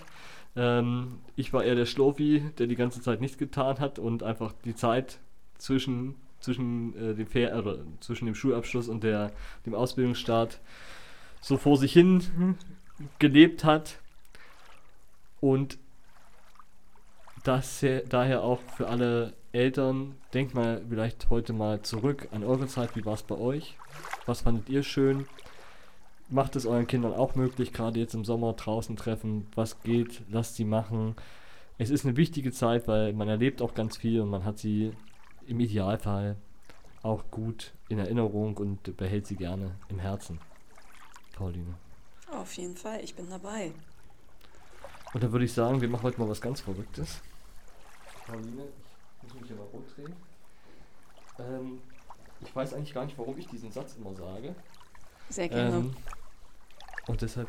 Ähm, 0.57 1.19
ich 1.37 1.53
war 1.53 1.63
eher 1.63 1.75
der 1.75 1.87
Schlurfi, 1.87 2.43
der 2.59 2.67
die 2.67 2.77
ganze 2.77 3.01
Zeit 3.01 3.21
nichts 3.21 3.39
getan 3.39 3.79
hat 3.79 3.99
und 3.99 4.23
einfach 4.23 4.53
die 4.65 4.75
Zeit 4.75 5.19
zwischen, 5.59 6.17
zwischen, 6.41 6.97
äh, 6.97 7.15
dem, 7.15 7.27
Fer 7.27 7.55
äh, 7.55 7.77
zwischen 8.01 8.27
dem 8.27 8.35
Schulabschluss 8.35 8.89
und 8.89 9.05
der, 9.05 9.31
dem 9.67 9.75
Ausbildungsstart 9.75 10.61
so 11.41 11.57
vor 11.57 11.77
sich 11.77 11.93
hin 11.93 12.57
gelebt 13.19 13.65
hat. 13.65 13.99
Und 15.41 15.79
das 17.45 17.85
daher 18.11 18.43
auch 18.43 18.61
für 18.77 18.89
alle 18.89 19.33
Eltern, 19.53 20.15
denkt 20.33 20.55
mal 20.55 20.83
vielleicht 20.89 21.29
heute 21.29 21.53
mal 21.53 21.83
zurück 21.83 22.29
an 22.31 22.45
eure 22.45 22.69
Zeit. 22.69 22.95
Wie 22.95 23.05
war 23.05 23.15
es 23.15 23.23
bei 23.23 23.37
euch? 23.37 23.77
Was 24.27 24.43
fandet 24.43 24.69
ihr 24.69 24.83
schön? 24.83 25.27
Macht 26.29 26.55
es 26.55 26.67
euren 26.67 26.87
Kindern 26.87 27.13
auch 27.13 27.35
möglich, 27.35 27.73
gerade 27.73 27.99
jetzt 27.99 28.15
im 28.15 28.25
Sommer 28.25 28.53
draußen 28.53 28.97
treffen. 28.97 29.49
Was 29.57 29.83
geht? 29.83 30.23
Lasst 30.31 30.55
sie 30.55 30.65
machen. 30.65 31.17
Es 31.79 31.91
ist 31.91 32.05
eine 32.05 32.17
wichtige 32.17 32.53
Zeit, 32.53 32.87
weil 32.87 33.13
man 33.13 33.29
erlebt 33.29 33.61
auch 33.63 33.75
ganz 33.75 33.97
viel 33.97 34.21
und 34.21 34.31
man 34.31 34.45
hat 34.45 34.59
sie 34.59 34.93
im 35.49 35.59
Idealfall 35.59 36.37
auch 37.03 37.25
gut 37.31 37.73
in 37.89 37.99
Erinnerung 37.99 38.57
und 38.57 38.97
behält 38.97 39.27
sie 39.27 39.37
gerne 39.37 39.73
im 39.89 39.99
Herzen. 39.99 40.39
Pauline. 41.35 41.75
Auf 42.31 42.53
jeden 42.55 42.77
Fall, 42.77 43.01
ich 43.03 43.15
bin 43.15 43.29
dabei. 43.29 43.73
Und 45.13 45.25
dann 45.25 45.33
würde 45.33 45.45
ich 45.45 45.53
sagen, 45.53 45.81
wir 45.81 45.89
machen 45.89 46.05
heute 46.05 46.21
mal 46.21 46.29
was 46.29 46.41
ganz 46.41 46.61
Verrücktes. 46.61 47.21
Pauline, 48.27 48.69
muss 49.23 49.35
mich 49.35 49.47
hier 49.47 49.57
mal 49.57 49.67
rumdrehen. 49.73 50.15
Ähm, 51.39 51.83
ich 52.43 52.55
weiß 52.55 52.75
eigentlich 52.75 52.95
gar 52.95 53.05
nicht, 53.05 53.19
warum 53.19 53.39
ich 53.39 53.47
diesen 53.49 53.71
Satz 53.71 53.97
immer 53.97 54.15
sage. 54.15 54.55
Sehr 55.29 55.49
gerne. 55.49 55.77
Ähm, 55.77 55.97
und 57.07 57.23
deshalb 57.23 57.49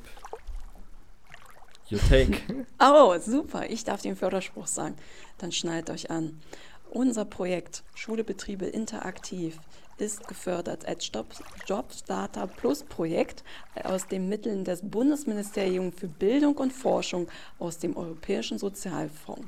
Your 1.92 2.00
take. 2.00 2.38
oh, 2.80 3.18
super. 3.20 3.70
Ich 3.70 3.84
darf 3.84 4.02
den 4.02 4.16
Förderspruch 4.16 4.68
sagen. 4.68 4.96
Dann 5.40 5.52
schneidet 5.52 5.90
euch 5.90 6.10
an. 6.10 6.40
Unser 6.90 7.26
Projekt 7.26 7.84
Schule 7.96 8.24
Betriebe 8.24 8.66
interaktiv 8.66 9.60
ist 9.98 10.28
gefördert 10.28 10.86
als 10.86 11.12
Jobstarter 11.68 12.48
Plus 12.48 12.84
Projekt 12.84 13.44
aus 13.84 14.08
den 14.08 14.30
Mitteln 14.30 14.64
des 14.64 14.82
Bundesministeriums 14.82 15.96
für 15.96 16.08
Bildung 16.08 16.58
und 16.58 16.74
Forschung 16.74 17.28
aus 17.60 17.78
dem 17.78 17.96
Europäischen 17.96 18.58
Sozialfonds 18.58 19.46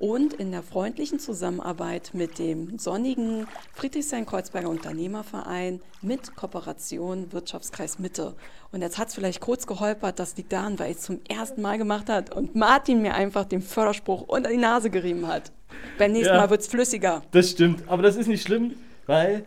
und 0.00 0.32
in 0.32 0.50
der 0.50 0.62
freundlichen 0.62 1.20
Zusammenarbeit 1.20 2.12
mit 2.14 2.38
dem 2.38 2.78
sonnigen 2.78 3.46
Friedrichshain-Kreuzberger 3.74 4.68
Unternehmerverein 4.68 5.80
mit 6.00 6.34
Kooperation 6.34 7.30
Wirtschaftskreis 7.32 7.98
Mitte. 7.98 8.34
Und 8.72 8.80
jetzt 8.80 8.96
hat 8.96 9.08
es 9.08 9.14
vielleicht 9.14 9.40
kurz 9.40 9.66
geholpert, 9.66 10.18
das 10.18 10.36
liegt 10.38 10.52
daran, 10.52 10.78
weil 10.78 10.90
ich 10.90 10.96
es 10.96 11.02
zum 11.02 11.20
ersten 11.28 11.60
Mal 11.60 11.76
gemacht 11.76 12.08
hat 12.08 12.34
und 12.34 12.56
Martin 12.56 13.02
mir 13.02 13.14
einfach 13.14 13.44
den 13.44 13.60
Förderspruch 13.60 14.22
unter 14.22 14.48
die 14.48 14.56
Nase 14.56 14.88
gerieben 14.88 15.28
hat. 15.28 15.52
Beim 15.98 16.12
nächsten 16.12 16.34
ja, 16.34 16.40
Mal 16.40 16.50
wird 16.50 16.62
es 16.62 16.66
flüssiger. 16.66 17.22
Das 17.32 17.50
stimmt, 17.50 17.84
aber 17.86 18.02
das 18.02 18.16
ist 18.16 18.26
nicht 18.26 18.42
schlimm, 18.42 18.72
weil 19.06 19.44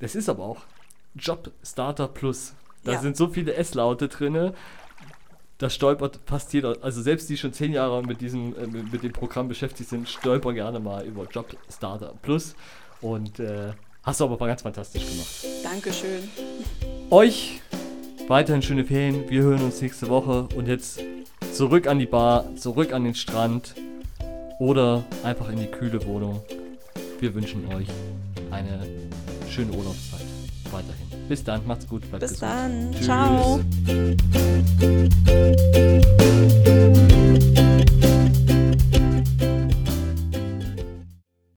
das 0.00 0.16
ist 0.16 0.28
aber 0.28 0.42
auch 0.42 0.62
Job 1.14 1.52
Starter 1.62 2.08
Plus. 2.08 2.54
Da 2.82 2.92
ja. 2.92 3.00
sind 3.00 3.16
so 3.16 3.28
viele 3.28 3.54
S-Laute 3.54 4.08
drin 4.08 4.52
das 5.58 5.74
stolpert 5.74 6.20
fast 6.26 6.52
jeder, 6.52 6.76
also 6.82 7.00
selbst 7.00 7.28
die 7.28 7.36
schon 7.36 7.52
zehn 7.52 7.72
Jahre 7.72 8.02
mit 8.02 8.20
diesem, 8.20 8.54
äh, 8.56 8.66
mit, 8.66 9.02
dem 9.02 9.12
Programm 9.12 9.48
beschäftigt 9.48 9.88
sind, 9.88 10.08
stolpern 10.08 10.54
gerne 10.54 10.80
mal 10.80 11.04
über 11.04 11.26
Job 11.30 11.56
Starter 11.70 12.14
Plus 12.22 12.54
und 13.00 13.38
äh, 13.38 13.72
hast 14.02 14.20
du 14.20 14.24
aber 14.24 14.46
ganz 14.46 14.62
fantastisch 14.62 15.04
gemacht. 15.06 15.46
Dankeschön. 15.62 16.28
Euch 17.10 17.60
weiterhin 18.28 18.62
schöne 18.62 18.84
Ferien, 18.84 19.28
wir 19.28 19.42
hören 19.42 19.62
uns 19.62 19.80
nächste 19.80 20.08
Woche 20.08 20.48
und 20.56 20.66
jetzt 20.66 21.00
zurück 21.52 21.86
an 21.86 21.98
die 21.98 22.06
Bar, 22.06 22.56
zurück 22.56 22.92
an 22.92 23.04
den 23.04 23.14
Strand 23.14 23.74
oder 24.58 25.04
einfach 25.22 25.48
in 25.50 25.58
die 25.58 25.66
kühle 25.66 26.04
Wohnung. 26.06 26.42
Wir 27.20 27.34
wünschen 27.34 27.66
euch 27.72 27.86
eine 28.50 28.86
schöne 29.48 29.72
Urlaubszeit. 29.72 30.23
Bis 31.28 31.42
dann, 31.42 31.66
macht's 31.66 31.86
gut, 31.88 32.02
Bis 32.20 32.34
gesund. 32.34 32.42
Dann, 32.42 32.92
Tschüss. 32.92 33.04
ciao. 33.06 33.60